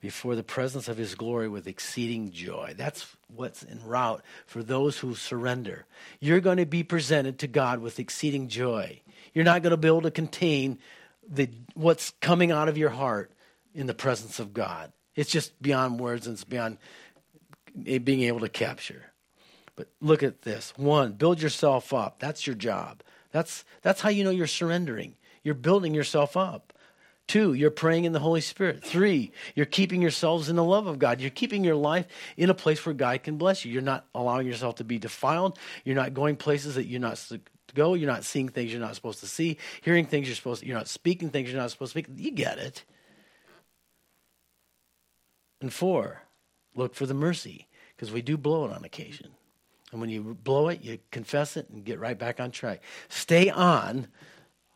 [0.00, 2.74] before the presence of his glory with exceeding joy.
[2.76, 5.86] That's what's en route for those who surrender.
[6.20, 9.00] You're going to be presented to God with exceeding joy.
[9.32, 10.78] You're not going to be able to contain
[11.28, 13.32] the, what's coming out of your heart
[13.74, 14.92] in the presence of God.
[15.14, 16.78] It's just beyond words and it's beyond
[17.86, 19.02] eh, being able to capture.
[19.76, 20.72] But look at this.
[20.76, 22.18] One, build yourself up.
[22.18, 23.02] That's your job.
[23.32, 25.16] That's, that's how you know you're surrendering.
[25.42, 26.72] You're building yourself up.
[27.26, 28.84] Two, you're praying in the Holy Spirit.
[28.84, 31.20] Three, you're keeping yourselves in the love of God.
[31.20, 33.72] You're keeping your life in a place where God can bless you.
[33.72, 35.58] You're not allowing yourself to be defiled.
[35.84, 37.40] You're not going places that you're not to
[37.74, 37.94] go.
[37.94, 40.76] You're not seeing things you're not supposed to see, hearing things you're supposed to, you're
[40.76, 42.06] not speaking things you're not supposed to speak.
[42.16, 42.84] You get it.
[45.60, 46.22] And four,
[46.76, 49.30] look for the mercy, because we do blow it on occasion.
[49.90, 52.82] And when you blow it, you confess it and get right back on track.
[53.08, 54.08] Stay on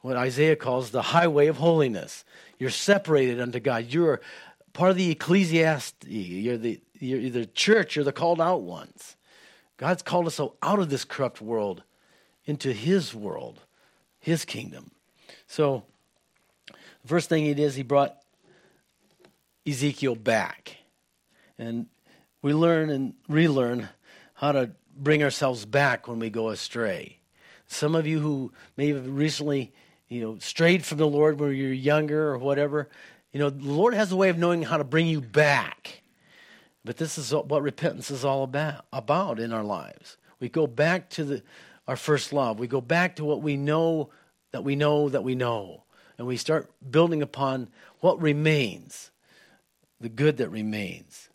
[0.02, 2.24] what Isaiah calls the highway of holiness.
[2.58, 3.86] You're separated unto God.
[3.88, 4.20] You're
[4.72, 6.06] part of the ecclesiastes.
[6.06, 7.96] You're the, you're the church.
[7.96, 9.16] You're the called out ones.
[9.76, 11.82] God's called us out of this corrupt world
[12.44, 13.60] into his world,
[14.18, 14.90] his kingdom.
[15.46, 15.84] So,
[16.66, 18.16] the first thing he did is he brought
[19.66, 20.76] Ezekiel back.
[21.58, 21.86] And
[22.42, 23.88] we learn and relearn
[24.34, 27.18] how to bring ourselves back when we go astray.
[27.66, 29.72] Some of you who may have recently,
[30.10, 32.90] you know, strayed from the Lord when you're younger or whatever,
[33.32, 36.02] you know, the Lord has a way of knowing how to bring you back.
[36.84, 40.18] But this is what repentance is all about, about in our lives.
[40.40, 41.42] We go back to the
[41.86, 42.60] our first love.
[42.60, 44.10] We go back to what we know
[44.52, 45.82] that we know that we know.
[46.18, 47.68] And we start building upon
[47.98, 49.10] what remains,
[50.00, 51.28] the good that remains.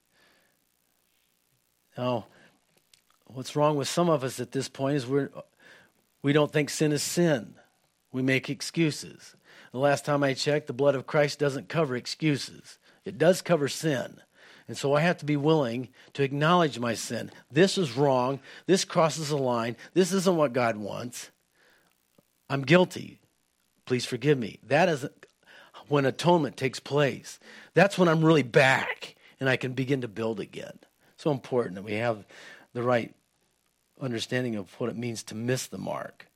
[1.98, 2.28] Now,
[3.26, 5.30] what's wrong with some of us at this point is we're,
[6.22, 7.56] we don't think sin is sin.
[8.16, 9.36] We make excuses.
[9.74, 13.68] The last time I checked, the blood of Christ doesn't cover excuses, it does cover
[13.68, 14.22] sin.
[14.70, 17.30] And so I have to be willing to acknowledge my sin.
[17.52, 18.40] This is wrong.
[18.68, 19.76] This crosses a line.
[19.94, 21.30] This isn't what God wants.
[22.50, 23.20] I'm guilty.
[23.84, 24.60] Please forgive me.
[24.64, 25.06] That is
[25.90, 27.38] when atonement takes place.
[27.74, 30.80] That's when I'm really back and I can begin to build again.
[31.18, 32.26] So important that we have
[32.72, 33.14] the right
[34.00, 36.28] understanding of what it means to miss the mark.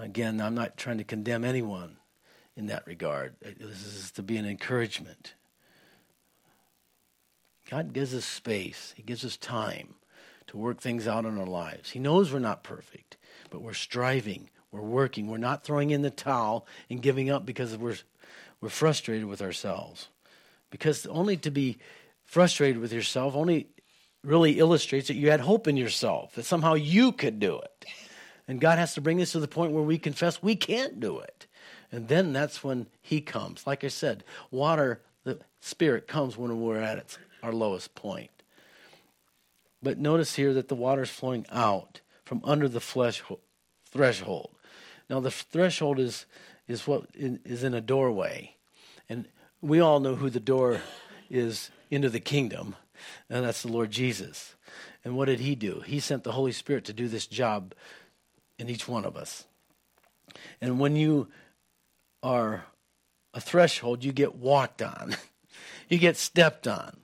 [0.00, 1.96] Again, I'm not trying to condemn anyone
[2.56, 3.34] in that regard.
[3.44, 5.34] Uh, this is to be an encouragement.
[7.70, 9.94] God gives us space, He gives us time
[10.46, 11.90] to work things out in our lives.
[11.90, 13.16] He knows we're not perfect,
[13.50, 17.76] but we're striving, we're working, we're not throwing in the towel and giving up because
[17.76, 17.96] we're,
[18.60, 20.08] we're frustrated with ourselves.
[20.70, 21.78] Because only to be
[22.24, 23.68] frustrated with yourself only
[24.24, 27.84] really illustrates that you had hope in yourself, that somehow you could do it.
[28.48, 31.18] And God has to bring us to the point where we confess we can't do
[31.18, 31.46] it.
[31.92, 33.66] And then that's when He comes.
[33.66, 38.30] Like I said, water, the Spirit comes when we're at its, our lowest point.
[39.82, 43.22] But notice here that the water is flowing out from under the flesh
[43.90, 44.50] threshold.
[45.08, 46.26] Now, the threshold is,
[46.66, 48.56] is what is in a doorway.
[49.08, 49.26] And
[49.60, 50.80] we all know who the door
[51.30, 52.76] is into the kingdom,
[53.30, 54.54] and that's the Lord Jesus.
[55.04, 55.82] And what did he do?
[55.86, 57.74] He sent the Holy Spirit to do this job
[58.58, 59.44] in each one of us.
[60.60, 61.28] And when you
[62.22, 62.64] are
[63.32, 65.16] a threshold, you get walked on,
[65.88, 66.96] you get stepped on.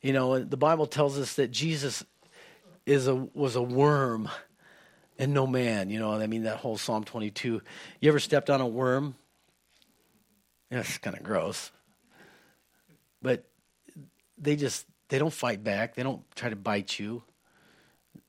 [0.00, 2.04] You know, the Bible tells us that Jesus
[2.84, 4.28] is a was a worm
[5.18, 5.90] and no man.
[5.90, 7.62] You know, I mean that whole Psalm 22.
[8.00, 9.14] You ever stepped on a worm?
[10.70, 11.70] Yeah, it's kind of gross.
[13.22, 13.44] But
[14.36, 15.94] they just they don't fight back.
[15.94, 17.22] They don't try to bite you.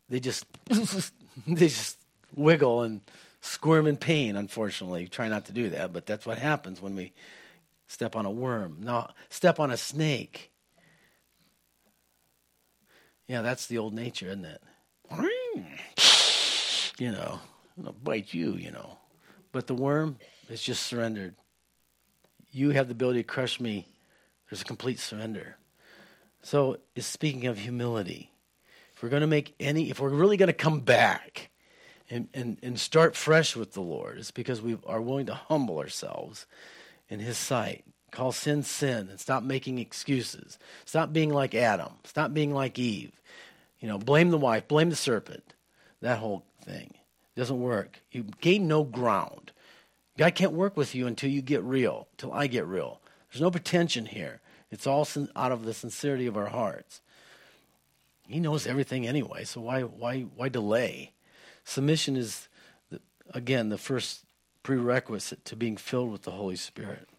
[0.08, 1.98] They just they just
[2.36, 3.02] wiggle and
[3.42, 5.08] squirm in pain, unfortunately.
[5.08, 7.14] Try not to do that, but that's what happens when we
[7.88, 8.78] step on a worm.
[8.82, 10.52] Now, step on a snake.
[13.28, 14.62] Yeah, that's the old nature, isn't it?
[16.98, 17.42] You know,
[17.84, 18.98] to bite you, you know.
[19.52, 20.18] But the worm
[20.50, 21.36] is just surrendered.
[22.52, 23.86] You have the ability to crush me.
[24.50, 25.58] There's a complete surrender.
[26.42, 28.32] So it's speaking of humility.
[28.96, 31.50] If we're going to make any, if we're really going to come back,
[32.10, 35.80] and, and, and start fresh with the Lord It's because we are willing to humble
[35.80, 36.46] ourselves
[37.10, 37.84] in His sight.
[38.12, 40.58] Call sin sin and stop making excuses.
[40.86, 41.94] Stop being like Adam.
[42.04, 43.12] Stop being like Eve.
[43.80, 45.54] You know, blame the wife, blame the serpent.
[46.02, 48.02] That whole thing it doesn't work.
[48.12, 49.52] You gain no ground.
[50.18, 53.02] God can't work with you until you get real, until I get real.
[53.32, 54.40] There's no pretension here.
[54.72, 57.02] It's all out of the sincerity of our hearts.
[58.28, 61.12] He knows everything anyway, so why why why delay?
[61.66, 62.48] Submission is,
[63.34, 64.24] again, the first
[64.64, 67.10] prerequisite to being filled with the Holy Spirit.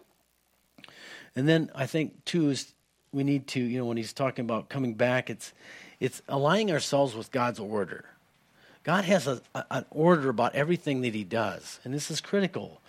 [1.35, 2.72] And then I think, too, is
[3.12, 5.52] we need to, you know, when he's talking about coming back, it's,
[6.00, 8.06] it's aligning ourselves with God's order.
[8.82, 12.80] God has a, a, an order about everything that he does, and this is critical.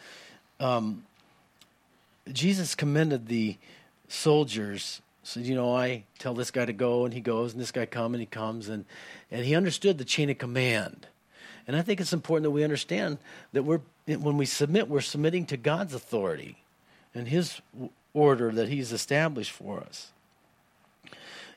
[0.60, 1.04] Um,
[2.32, 3.58] Jesus commended the
[4.08, 7.72] soldiers said, you know, I tell this guy to go and he goes, and this
[7.72, 8.86] guy come and he comes, and
[9.30, 11.08] and he understood the chain of command.
[11.68, 13.18] And I think it's important that we understand
[13.52, 16.64] that we're, when we submit, we're submitting to God's authority
[17.14, 17.62] and His
[18.14, 20.12] order that He's established for us.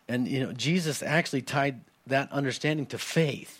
[0.08, 3.56] And, you know, Jesus actually tied that understanding to faith.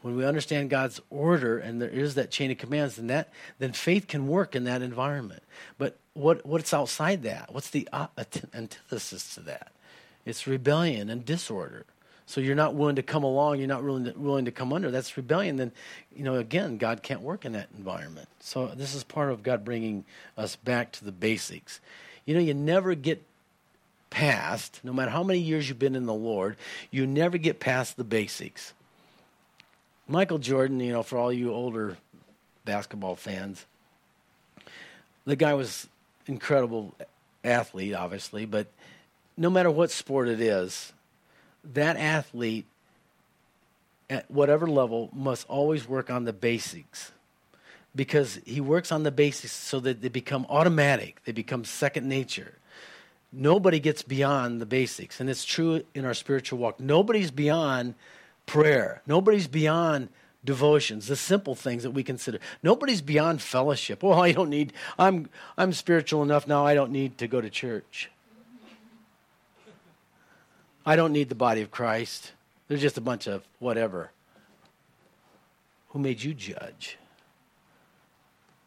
[0.00, 3.72] When we understand God's order and there is that chain of commands, then, that, then
[3.72, 5.42] faith can work in that environment.
[5.76, 7.52] But what, what's outside that?
[7.52, 8.06] What's the uh,
[8.54, 9.72] antithesis to that?
[10.24, 11.84] It's rebellion and disorder
[12.28, 14.90] so you're not willing to come along, you're not willing to, willing to come under,
[14.90, 15.72] that's rebellion, then,
[16.14, 18.28] you know, again, God can't work in that environment.
[18.38, 20.04] So this is part of God bringing
[20.36, 21.80] us back to the basics.
[22.26, 23.24] You know, you never get
[24.10, 26.58] past, no matter how many years you've been in the Lord,
[26.90, 28.74] you never get past the basics.
[30.06, 31.96] Michael Jordan, you know, for all you older
[32.66, 33.64] basketball fans,
[35.24, 35.88] the guy was
[36.26, 36.94] incredible
[37.42, 38.66] athlete, obviously, but
[39.38, 40.92] no matter what sport it is,
[41.64, 42.66] that athlete
[44.10, 47.12] at whatever level must always work on the basics
[47.94, 52.54] because he works on the basics so that they become automatic, they become second nature.
[53.32, 56.80] Nobody gets beyond the basics, and it's true in our spiritual walk.
[56.80, 57.94] Nobody's beyond
[58.46, 60.08] prayer, nobody's beyond
[60.44, 62.38] devotions, the simple things that we consider.
[62.62, 64.02] Nobody's beyond fellowship.
[64.08, 65.28] Well, I don't need I'm
[65.58, 68.10] I'm spiritual enough now I don't need to go to church.
[70.88, 72.32] I don't need the body of Christ.
[72.66, 74.10] They're just a bunch of whatever.
[75.90, 76.96] Who made you judge?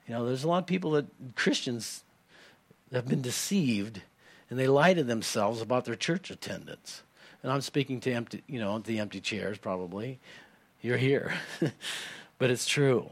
[0.07, 2.03] You know, there's a lot of people that Christians
[2.93, 4.03] have been deceived
[4.51, 7.01] and they lie to themselves about their church attendance.
[7.41, 10.19] And I'm speaking to empty, you know, the empty chairs probably.
[10.83, 11.33] You're here.
[12.37, 13.09] but it's true.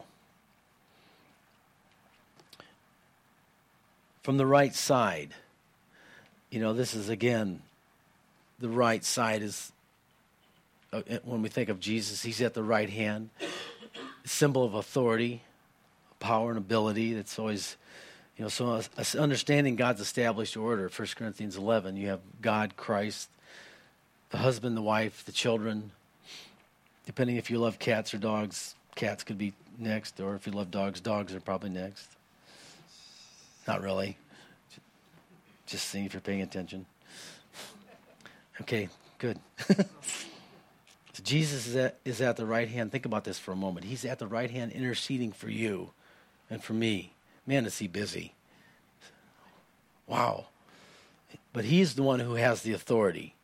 [4.21, 5.31] From the right side,
[6.51, 7.63] you know, this is again,
[8.59, 9.71] the right side is,
[10.91, 13.29] uh, when we think of Jesus, he's at the right hand,
[14.25, 15.41] symbol of authority,
[16.19, 17.13] power, and ability.
[17.13, 17.77] That's always,
[18.37, 18.81] you know, so
[19.17, 23.29] understanding God's established order, 1 Corinthians 11, you have God, Christ,
[24.29, 25.91] the husband, the wife, the children.
[27.05, 30.69] Depending if you love cats or dogs, cats could be next, or if you love
[30.69, 32.07] dogs, dogs are probably next.
[33.67, 34.17] Not really.
[35.65, 36.85] Just seeing if you're paying attention.
[38.61, 39.39] Okay, good.
[39.67, 39.85] so
[41.23, 42.91] Jesus is at, is at the right hand.
[42.91, 43.85] Think about this for a moment.
[43.85, 45.91] He's at the right hand interceding for you
[46.49, 47.13] and for me.
[47.45, 48.33] Man, is he busy.
[50.07, 50.47] Wow.
[51.53, 53.35] But he's the one who has the authority.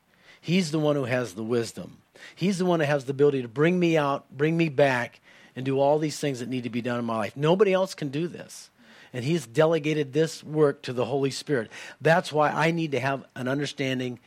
[0.42, 1.98] He's the one who has the wisdom.
[2.36, 5.20] He's the one who has the ability to bring me out, bring me back,
[5.56, 7.38] and do all these things that need to be done in my life.
[7.38, 8.70] Nobody else can do this.
[9.14, 11.72] And He's delegated this work to the Holy Spirit.
[12.02, 14.20] That's why I need to have an understanding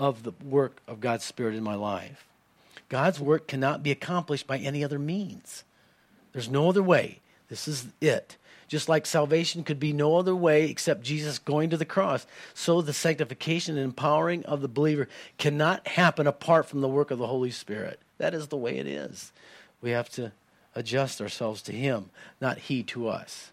[0.00, 2.26] of the work of God's Spirit in my life.
[2.88, 5.62] God's work cannot be accomplished by any other means.
[6.32, 7.20] There's no other way.
[7.48, 8.36] This is it.
[8.66, 12.24] Just like salvation could be no other way except Jesus going to the cross,
[12.54, 17.18] so the sanctification and empowering of the believer cannot happen apart from the work of
[17.18, 17.98] the Holy Spirit.
[18.18, 19.32] That is the way it is.
[19.82, 20.32] We have to
[20.74, 23.50] adjust ourselves to Him, not He to us.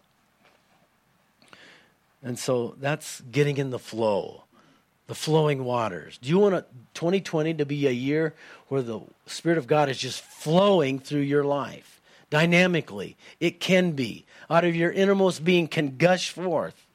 [2.22, 4.44] And so that's getting in the flow,
[5.08, 6.18] the flowing waters.
[6.18, 8.34] Do you want 2020 to be a year
[8.68, 12.00] where the Spirit of God is just flowing through your life
[12.30, 13.16] dynamically?
[13.40, 16.86] It can be out of your innermost being can gush forth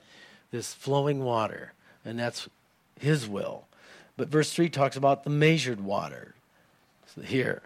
[0.52, 1.74] this flowing water,
[2.06, 2.48] and that's
[3.00, 3.66] His will.
[4.16, 6.36] But verse 3 talks about the measured water.
[7.16, 7.64] So here,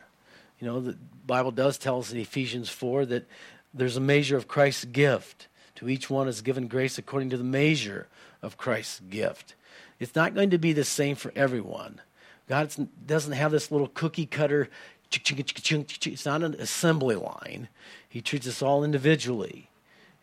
[0.61, 3.27] you know, the Bible does tell us in Ephesians 4 that
[3.73, 5.47] there's a measure of Christ's gift.
[5.75, 8.07] To each one is given grace according to the measure
[8.41, 9.55] of Christ's gift.
[9.99, 12.01] It's not going to be the same for everyone.
[12.47, 12.73] God
[13.05, 14.69] doesn't have this little cookie cutter,
[15.11, 17.69] it's not an assembly line.
[18.07, 19.69] He treats us all individually.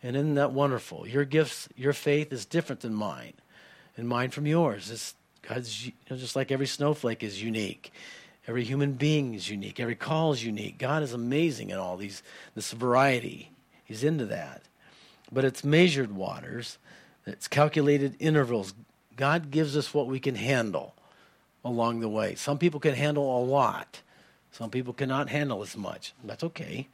[0.03, 1.07] And isn't that wonderful?
[1.07, 3.33] Your gifts, your faith is different than mine,
[3.97, 4.91] and mine from yours.
[4.91, 5.15] It's
[5.47, 7.91] God's you know, just like every snowflake is unique.
[8.47, 9.79] Every human being is unique.
[9.79, 10.77] Every call is unique.
[10.77, 12.21] God is amazing in all these
[12.53, 13.51] this variety.
[13.83, 14.61] He's into that.
[15.31, 16.77] But it's measured waters.
[17.25, 18.73] It's calculated intervals.
[19.15, 20.93] God gives us what we can handle
[21.63, 22.35] along the way.
[22.35, 24.01] Some people can handle a lot.
[24.51, 26.13] Some people cannot handle as much.
[26.23, 26.87] That's okay.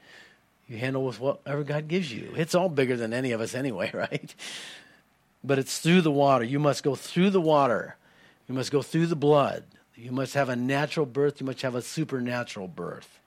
[0.68, 2.34] You handle with whatever God gives you.
[2.38, 4.34] It's all bigger than any of us anyway, right?
[5.44, 6.46] But it's through the water.
[6.46, 7.98] You must go through the water.
[8.48, 9.66] You must go through the blood.
[9.96, 11.42] You must have a natural birth.
[11.42, 13.20] You must have a supernatural birth.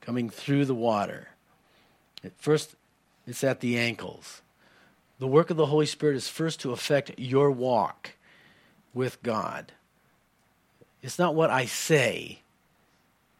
[0.00, 1.28] Coming through the water.
[2.24, 2.76] At first,
[3.26, 4.42] it's at the ankles.
[5.18, 8.12] The work of the Holy Spirit is first to affect your walk
[8.94, 9.72] with God.
[11.02, 12.40] It's not what I say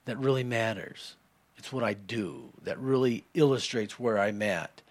[0.04, 1.14] that really matters.
[1.56, 4.82] It's what I do that really illustrates where I'm at.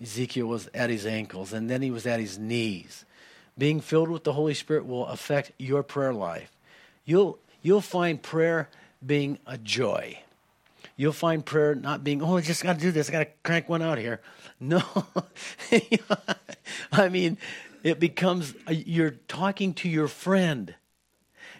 [0.00, 3.04] Ezekiel was at his ankles, and then he was at his knees.
[3.56, 6.50] Being filled with the Holy Spirit will affect your prayer life.
[7.04, 8.68] You'll, you'll find prayer
[9.04, 10.18] being a joy.
[10.96, 13.08] You'll find prayer not being, oh, I just got to do this.
[13.08, 14.20] I got to crank one out here.
[14.60, 14.82] No.
[16.92, 17.38] I mean,
[17.82, 20.74] it becomes, uh, you're talking to your friend.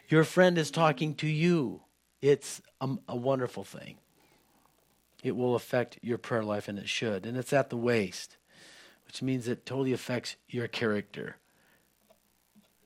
[0.09, 1.81] Your friend is talking to you.
[2.21, 3.97] It's a, a wonderful thing.
[5.23, 7.27] It will affect your prayer life, and it should.
[7.27, 8.37] And it's at the waist,
[9.07, 11.37] which means it totally affects your character,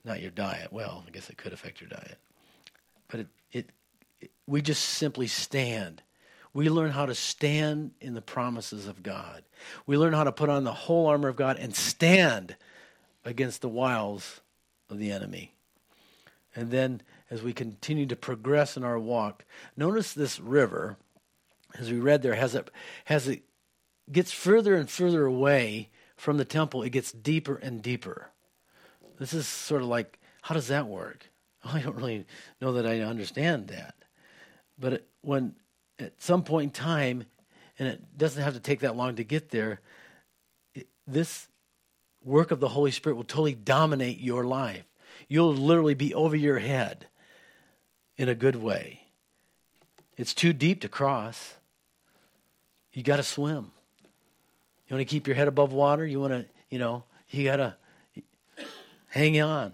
[0.05, 0.73] not your diet.
[0.73, 2.19] Well, I guess it could affect your diet.
[3.09, 3.71] But it, it,
[4.21, 6.03] it we just simply stand.
[6.57, 9.45] We learn how to stand in the promises of God.
[9.85, 12.57] We learn how to put on the whole armor of God and stand
[13.27, 14.41] against the wiles
[14.89, 15.53] of the enemy.
[16.55, 19.45] And then as we continue to progress in our walk.
[19.77, 20.97] Notice this river,
[21.79, 22.71] as we read there, has it
[23.05, 23.43] has it
[24.11, 26.83] gets further and further away from the temple.
[26.83, 28.31] It gets deeper and deeper.
[29.19, 31.29] This is sort of like, how does that work?
[31.67, 32.25] I don't really
[32.63, 33.95] know that I understand that.
[34.79, 35.55] But it, when
[35.99, 37.25] at some point in time,
[37.79, 39.81] and it doesn't have to take that long to get there,
[40.75, 41.49] it, this
[42.25, 44.85] work of the Holy Spirit will totally dominate your life.
[45.29, 47.07] You'll literally be over your head
[48.17, 49.01] in a good way.
[50.17, 51.55] It's too deep to cross.
[52.93, 53.71] You got to swim.
[54.89, 56.07] You want to keep your head above water?
[56.07, 57.77] You want to, you know, you got to
[59.09, 59.73] hang on.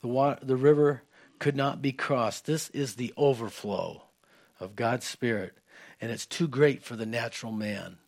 [0.00, 1.02] The water, the river
[1.38, 2.46] could not be crossed.
[2.46, 4.07] This is the overflow
[4.60, 5.58] of God's Spirit,
[6.00, 7.98] and it's too great for the natural man.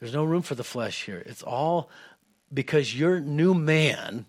[0.00, 1.22] There's no room for the flesh here.
[1.26, 1.90] It's all
[2.52, 4.26] because your new man,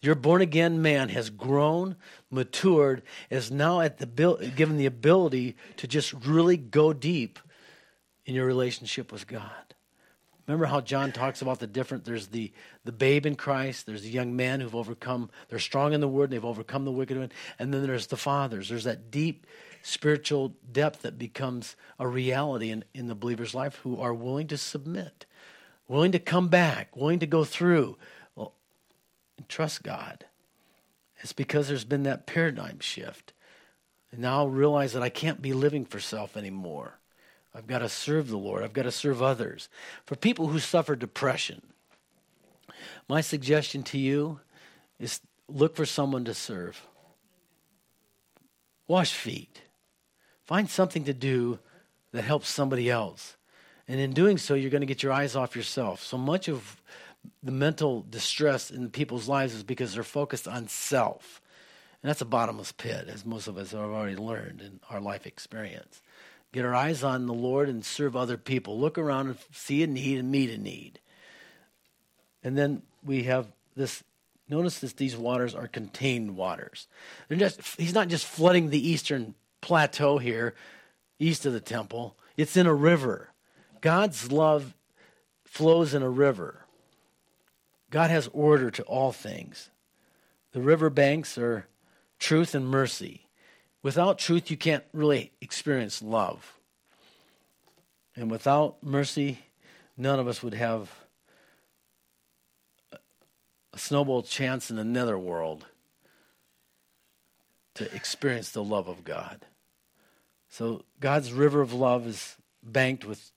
[0.00, 1.96] your born again man, has grown,
[2.30, 7.38] matured, is now at the given the ability to just really go deep
[8.26, 9.50] in your relationship with God.
[10.46, 12.52] Remember how John talks about the different there's the
[12.84, 16.24] the babe in Christ, there's the young men who've overcome, they're strong in the word,
[16.24, 18.68] and they've overcome the wicked one, and then there's the fathers.
[18.68, 19.46] There's that deep
[19.84, 24.56] spiritual depth that becomes a reality in, in the believer's life who are willing to
[24.56, 25.26] submit,
[25.86, 27.96] willing to come back, willing to go through.
[28.34, 28.54] Well,
[29.46, 30.24] trust God.
[31.18, 33.34] It's because there's been that paradigm shift.
[34.10, 36.98] And now i realize that I can't be living for self anymore.
[37.54, 38.64] I've got to serve the Lord.
[38.64, 39.68] I've got to serve others.
[40.06, 41.60] For people who suffer depression,
[43.06, 44.40] my suggestion to you
[44.98, 46.86] is look for someone to serve.
[48.88, 49.60] Wash feet.
[50.44, 51.58] Find something to do
[52.12, 53.36] that helps somebody else.
[53.88, 56.02] And in doing so, you're going to get your eyes off yourself.
[56.02, 56.80] So much of
[57.42, 61.40] the mental distress in people's lives is because they're focused on self.
[62.02, 65.26] And that's a bottomless pit, as most of us have already learned in our life
[65.26, 66.02] experience.
[66.52, 68.78] Get our eyes on the Lord and serve other people.
[68.78, 71.00] Look around and see a need and meet a need.
[72.42, 74.04] And then we have this
[74.48, 76.86] notice that these waters are contained waters.
[77.28, 79.34] They're just he's not just flooding the eastern
[79.64, 80.54] plateau here,
[81.18, 82.18] east of the temple.
[82.36, 83.30] It's in a river.
[83.80, 84.74] God's love
[85.46, 86.66] flows in a river.
[87.88, 89.70] God has order to all things.
[90.52, 91.66] The river banks are
[92.18, 93.26] truth and mercy.
[93.82, 96.58] Without truth, you can't really experience love.
[98.14, 99.38] And without mercy,
[99.96, 100.90] none of us would have
[103.72, 105.64] a snowball chance in another world
[107.76, 109.46] to experience the love of God.
[110.54, 113.32] So God's river of love is banked with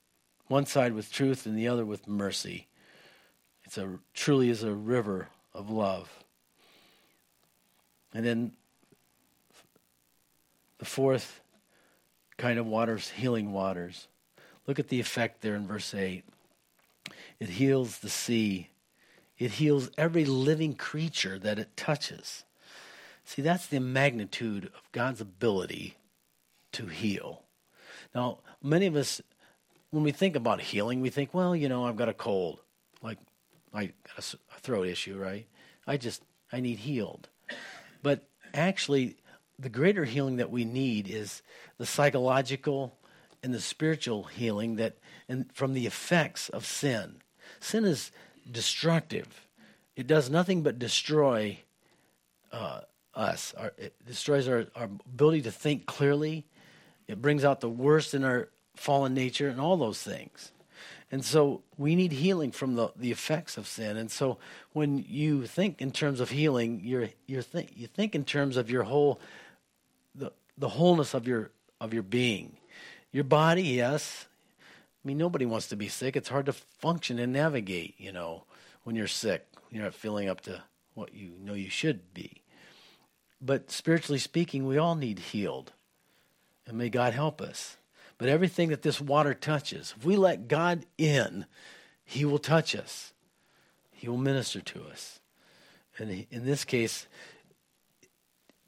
[0.46, 2.68] one side with truth and the other with mercy.
[3.64, 6.08] It's a truly is a river of love.
[8.14, 8.52] And then
[10.78, 11.40] the fourth
[12.36, 14.06] kind of waters, healing waters.
[14.68, 16.22] Look at the effect there in verse 8.
[17.40, 18.70] It heals the sea.
[19.40, 22.44] It heals every living creature that it touches.
[23.24, 25.96] See, that's the magnitude of God's ability
[26.78, 27.42] to heal.
[28.14, 29.20] Now, many of us,
[29.90, 32.60] when we think about healing, we think, well, you know, I've got a cold,
[33.02, 33.18] like
[33.74, 35.46] I got a throat issue, right?
[35.88, 36.22] I just,
[36.52, 37.28] I need healed.
[38.00, 39.16] But actually,
[39.58, 41.42] the greater healing that we need is
[41.78, 42.94] the psychological
[43.42, 44.98] and the spiritual healing that,
[45.28, 47.16] and from the effects of sin.
[47.58, 48.12] Sin is
[48.48, 49.48] destructive.
[49.96, 51.58] It does nothing but destroy
[52.52, 52.82] uh,
[53.14, 53.52] us.
[53.58, 56.46] Our, it destroys our, our ability to think clearly
[57.08, 60.52] it brings out the worst in our fallen nature and all those things.
[61.10, 63.96] And so we need healing from the, the effects of sin.
[63.96, 64.36] And so
[64.74, 68.70] when you think in terms of healing, you're, you're th- you think in terms of
[68.70, 69.18] your whole,
[70.14, 71.50] the, the wholeness of your,
[71.80, 72.58] of your being.
[73.10, 74.26] Your body, yes.
[75.02, 76.14] I mean, nobody wants to be sick.
[76.14, 78.44] It's hard to function and navigate, you know,
[78.84, 79.46] when you're sick.
[79.70, 80.62] You're not feeling up to
[80.94, 82.42] what you know you should be.
[83.40, 85.72] But spiritually speaking, we all need healed.
[86.68, 87.78] And may God help us.
[88.18, 91.46] But everything that this water touches, if we let God in,
[92.04, 93.14] He will touch us.
[93.90, 95.20] He will minister to us.
[95.98, 97.06] And in this case,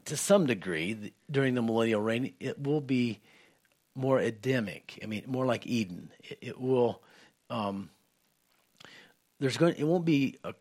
[0.06, 3.20] to some degree, during the millennial reign, it will be
[3.94, 4.98] more Edenic.
[5.02, 6.10] I mean, more like Eden.
[6.22, 7.02] It, it will.
[7.50, 7.90] Um,
[9.40, 9.74] there's going.
[9.76, 10.54] It won't be a,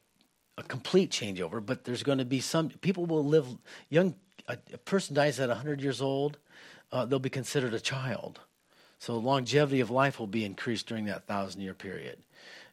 [0.58, 2.70] a complete changeover, but there's going to be some.
[2.70, 3.48] People will live.
[3.90, 4.16] Young.
[4.48, 6.38] A, a person dies at 100 years old
[6.92, 8.40] uh, they'll be considered a child.
[9.00, 12.20] So longevity of life will be increased during that thousand year period.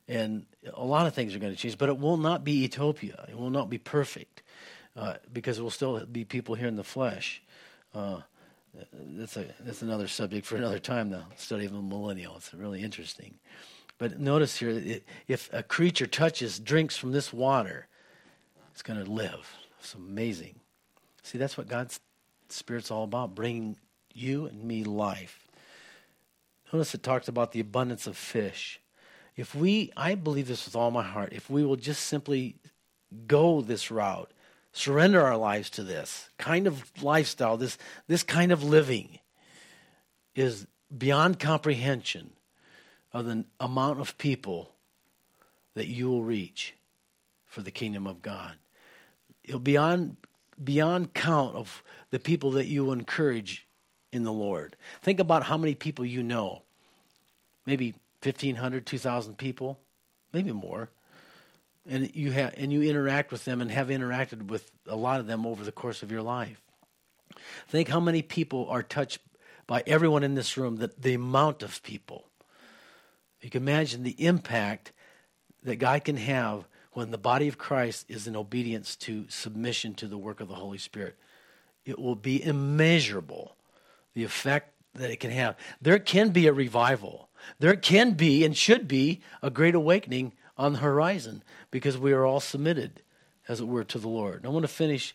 [0.09, 3.27] And a lot of things are going to change, but it will not be utopia.
[3.29, 4.43] It will not be perfect
[4.97, 7.43] uh, because it will still be people here in the flesh.
[7.95, 8.21] Uh,
[8.93, 12.37] that's, a, that's another subject for another time, the study of the millennial.
[12.37, 13.35] It's really interesting.
[13.99, 17.89] But notice here, it, if a creature touches, drinks from this water,
[18.73, 19.55] it's going to live.
[19.81, 20.57] It's amazing.
[21.23, 21.99] See, that's what God's
[22.49, 23.77] Spirit's all about, bringing
[24.17, 25.47] you and me life.
[26.73, 28.81] Notice it talks about the abundance of fish.
[29.37, 32.57] if we, I believe this with all my heart, if we will just simply
[33.27, 34.31] go this route,
[34.73, 39.19] surrender our lives to this kind of lifestyle, this, this kind of living
[40.35, 42.31] is beyond comprehension
[43.13, 44.73] of the amount of people
[45.75, 46.75] that you will reach
[47.45, 48.55] for the kingdom of God.
[49.45, 50.17] It'll beyond
[50.63, 53.66] beyond count of the people that you encourage
[54.17, 54.77] in the Lord.
[55.03, 56.63] Think about how many people you know.
[57.67, 59.79] Maybe 1500, 2000 people,
[60.33, 60.91] maybe more.
[61.89, 65.29] And you have and you interact with them and have interacted with a lot of
[65.29, 66.61] them over the course of your life.
[67.69, 69.21] Think how many people are touched
[69.67, 72.25] by everyone in this room, that the amount of people.
[73.41, 74.93] You can imagine the impact
[75.63, 80.07] that God can have when the body of Christ is in obedience to submission to
[80.07, 81.17] the work of the Holy Spirit.
[81.85, 83.56] It will be immeasurable,
[84.17, 85.57] the effect that it can have.
[85.81, 87.29] There can be a revival.
[87.59, 92.25] There can be and should be a great awakening on the horizon because we are
[92.25, 93.03] all submitted,
[93.47, 94.37] as it were, to the Lord.
[94.37, 95.15] And I want to finish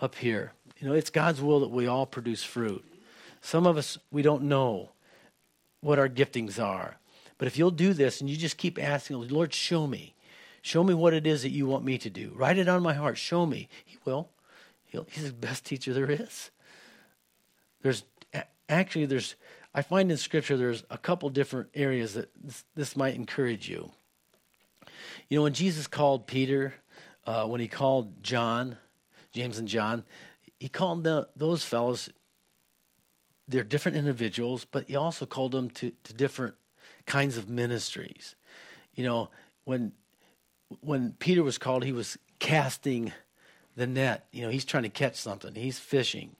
[0.00, 0.52] up here.
[0.78, 2.84] You know, it's God's will that we all produce fruit.
[3.40, 4.90] Some of us, we don't know
[5.80, 6.98] what our giftings are.
[7.38, 10.14] But if you'll do this and you just keep asking, Lord, show me.
[10.62, 12.32] Show me what it is that you want me to do.
[12.36, 13.18] Write it on my heart.
[13.18, 13.68] Show me.
[13.84, 14.28] He will.
[14.84, 16.50] He'll, he's the best teacher there is.
[17.82, 18.04] There's
[18.68, 19.36] actually there's
[19.74, 23.90] I find in Scripture there's a couple different areas that this, this might encourage you.
[25.28, 26.74] You know, when Jesus called Peter,
[27.26, 28.78] uh, when he called John,
[29.32, 30.04] James and John,
[30.58, 32.08] he called the, those fellows.
[33.48, 36.54] They're different individuals, but he also called them to, to different
[37.04, 38.34] kinds of ministries.
[38.94, 39.30] You know,
[39.64, 39.92] when
[40.80, 43.12] when Peter was called, he was casting
[43.76, 44.26] the net.
[44.32, 45.54] You know, he's trying to catch something.
[45.54, 46.34] He's fishing.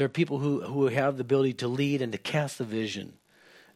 [0.00, 3.12] There are people who, who have the ability to lead and to cast the vision.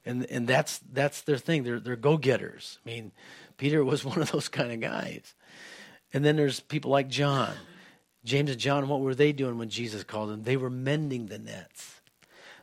[0.06, 1.64] And and that's that's their thing.
[1.64, 2.78] They're they're go getters.
[2.82, 3.12] I mean,
[3.58, 5.34] Peter was one of those kind of guys.
[6.14, 7.52] And then there's people like John.
[8.24, 10.44] James and John, what were they doing when Jesus called them?
[10.44, 12.00] They were mending the nets.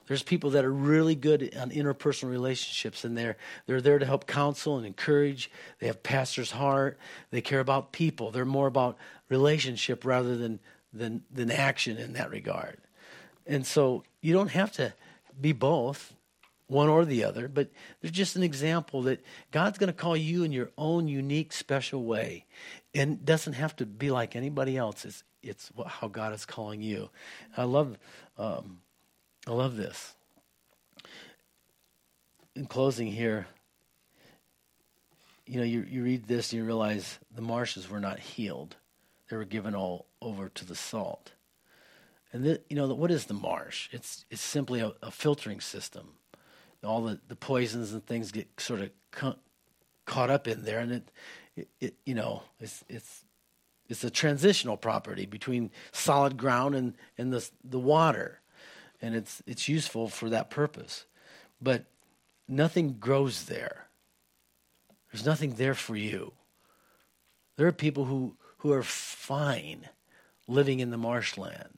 [0.07, 3.37] There's people that are really good on interpersonal relationships, and they're
[3.67, 5.51] they're there to help counsel and encourage.
[5.77, 6.97] They have pastor's heart.
[7.29, 8.31] They care about people.
[8.31, 8.97] They're more about
[9.29, 10.59] relationship rather than
[10.91, 12.80] than than action in that regard.
[13.51, 14.93] And so you don't have to
[15.39, 16.13] be both,
[16.67, 19.21] one or the other, but there's just an example that
[19.51, 22.45] God's going to call you in your own unique, special way,
[22.95, 25.03] and doesn't have to be like anybody else.
[25.03, 27.09] It's it's how God is calling you.
[27.57, 27.97] I love.
[28.37, 28.79] Um,
[29.45, 30.13] I love this.
[32.55, 33.47] In closing here,
[35.45, 38.77] you know, you, you read this and you realize the marshes were not healed.
[39.29, 41.33] They were given all over to the salt.
[42.33, 43.89] And the, you know, what is the marsh?
[43.91, 46.09] It's, it's simply a, a filtering system.
[46.83, 49.35] All the, the poisons and things get sort of ca-
[50.05, 51.11] caught up in there, and it,
[51.55, 53.23] it, it, you know, it's, it's,
[53.87, 58.41] it's a transitional property between solid ground and, and the, the water
[59.01, 61.05] and it's it's useful for that purpose.
[61.61, 61.85] But
[62.47, 63.87] nothing grows there.
[65.11, 66.33] There's nothing there for you.
[67.57, 69.89] There are people who, who are fine
[70.47, 71.77] living in the marshland.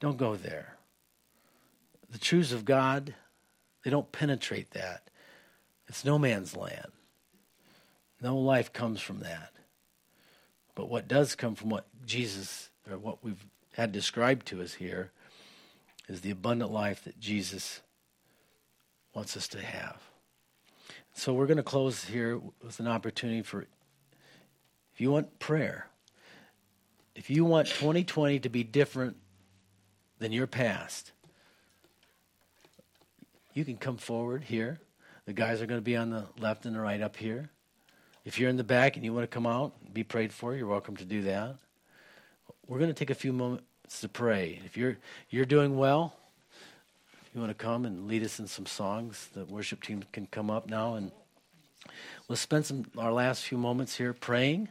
[0.00, 0.76] Don't go there.
[2.10, 3.14] The truths of God,
[3.84, 5.10] they don't penetrate that.
[5.88, 6.92] It's no man's land.
[8.20, 9.52] No life comes from that.
[10.74, 13.44] But what does come from what Jesus, or what we've
[13.74, 15.10] had described to us here,
[16.08, 17.80] is the abundant life that Jesus
[19.14, 20.00] wants us to have.
[21.12, 23.66] So we're going to close here with an opportunity for
[24.94, 25.88] if you want prayer,
[27.14, 29.16] if you want 2020 to be different
[30.18, 31.12] than your past,
[33.54, 34.80] you can come forward here.
[35.26, 37.50] The guys are going to be on the left and the right up here.
[38.24, 40.66] If you're in the back and you want to come out, be prayed for, you're
[40.66, 41.56] welcome to do that.
[42.66, 43.64] We're going to take a few moments
[44.00, 44.60] to pray.
[44.64, 44.98] If you're
[45.30, 46.14] you're doing well,
[47.22, 50.26] if you want to come and lead us in some songs, the worship team can
[50.26, 51.10] come up now and
[52.28, 54.68] we'll spend some our last few moments here praying,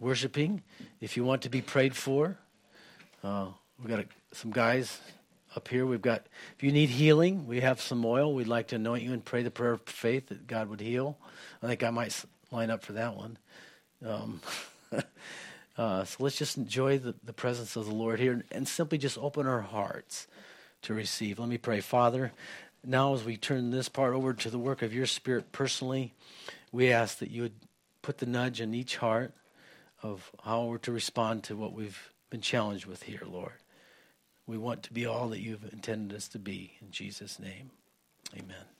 [0.00, 0.62] worshiping.
[1.00, 2.38] If you want to be prayed for,
[3.22, 3.46] uh,
[3.78, 4.06] we've got a,
[4.36, 5.00] some guys
[5.56, 5.86] up here.
[5.86, 6.26] We've got
[6.56, 8.34] if you need healing, we have some oil.
[8.34, 11.18] We'd like to anoint you and pray the prayer of faith that God would heal.
[11.62, 13.38] I think I might line up for that one.
[14.04, 14.40] Um,
[15.76, 18.98] Uh, so let's just enjoy the, the presence of the Lord here and, and simply
[18.98, 20.28] just open our hearts
[20.82, 21.38] to receive.
[21.38, 21.80] Let me pray.
[21.80, 22.32] Father,
[22.84, 26.14] now as we turn this part over to the work of your Spirit personally,
[26.70, 27.54] we ask that you would
[28.02, 29.32] put the nudge in each heart
[30.02, 33.54] of how we're to respond to what we've been challenged with here, Lord.
[34.46, 36.74] We want to be all that you've intended us to be.
[36.80, 37.70] In Jesus' name,
[38.34, 38.73] amen.